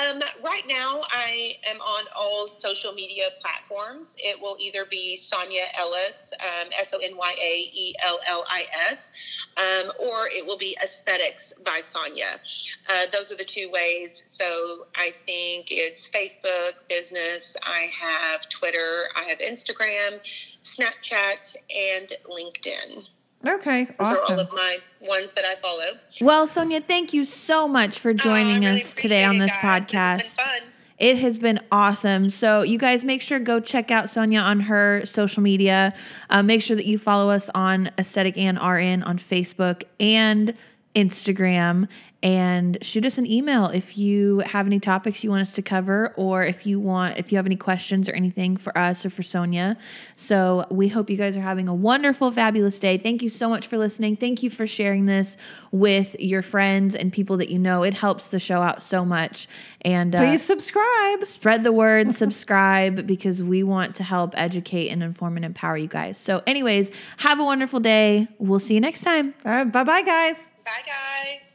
[0.00, 4.14] Um, right now, I am on all social media platforms.
[4.18, 8.44] It will either be Sonya Ellis, um, S O N Y A E L L
[8.48, 9.10] I S,
[9.56, 12.40] um, or it will be Aesthetics by Sonya.
[12.88, 14.22] Uh, those are the two ways.
[14.26, 17.56] So I think it's Facebook, business.
[17.64, 20.20] I have Twitter, I have Instagram,
[20.62, 23.06] Snapchat, and LinkedIn.
[23.46, 25.98] Okay, Those are all of my ones that I follow.
[26.20, 29.82] Well, Sonya, thank you so much for Oh, joining really us today on this guys.
[29.82, 30.18] podcast.
[30.18, 30.72] This has been fun.
[30.98, 32.30] It has been awesome.
[32.30, 35.92] So, you guys make sure go check out Sonya on her social media.
[36.30, 40.54] Uh, make sure that you follow us on Aesthetic and RN on Facebook and
[40.94, 41.88] Instagram.
[42.22, 46.14] And shoot us an email if you have any topics you want us to cover,
[46.16, 49.24] or if you want, if you have any questions or anything for us or for
[49.24, 49.76] Sonya.
[50.14, 52.96] So we hope you guys are having a wonderful, fabulous day.
[52.96, 54.16] Thank you so much for listening.
[54.16, 55.36] Thank you for sharing this
[55.72, 57.82] with your friends and people that you know.
[57.82, 59.48] It helps the show out so much.
[59.80, 61.24] And uh, Please subscribe.
[61.26, 65.88] spread the word, subscribe because we want to help educate and inform and empower you
[65.88, 66.18] guys.
[66.18, 68.28] So, anyways, have a wonderful day.
[68.38, 69.34] We'll see you next time.
[69.44, 70.36] All right, bye bye, guys.
[70.64, 71.51] Bye, guys.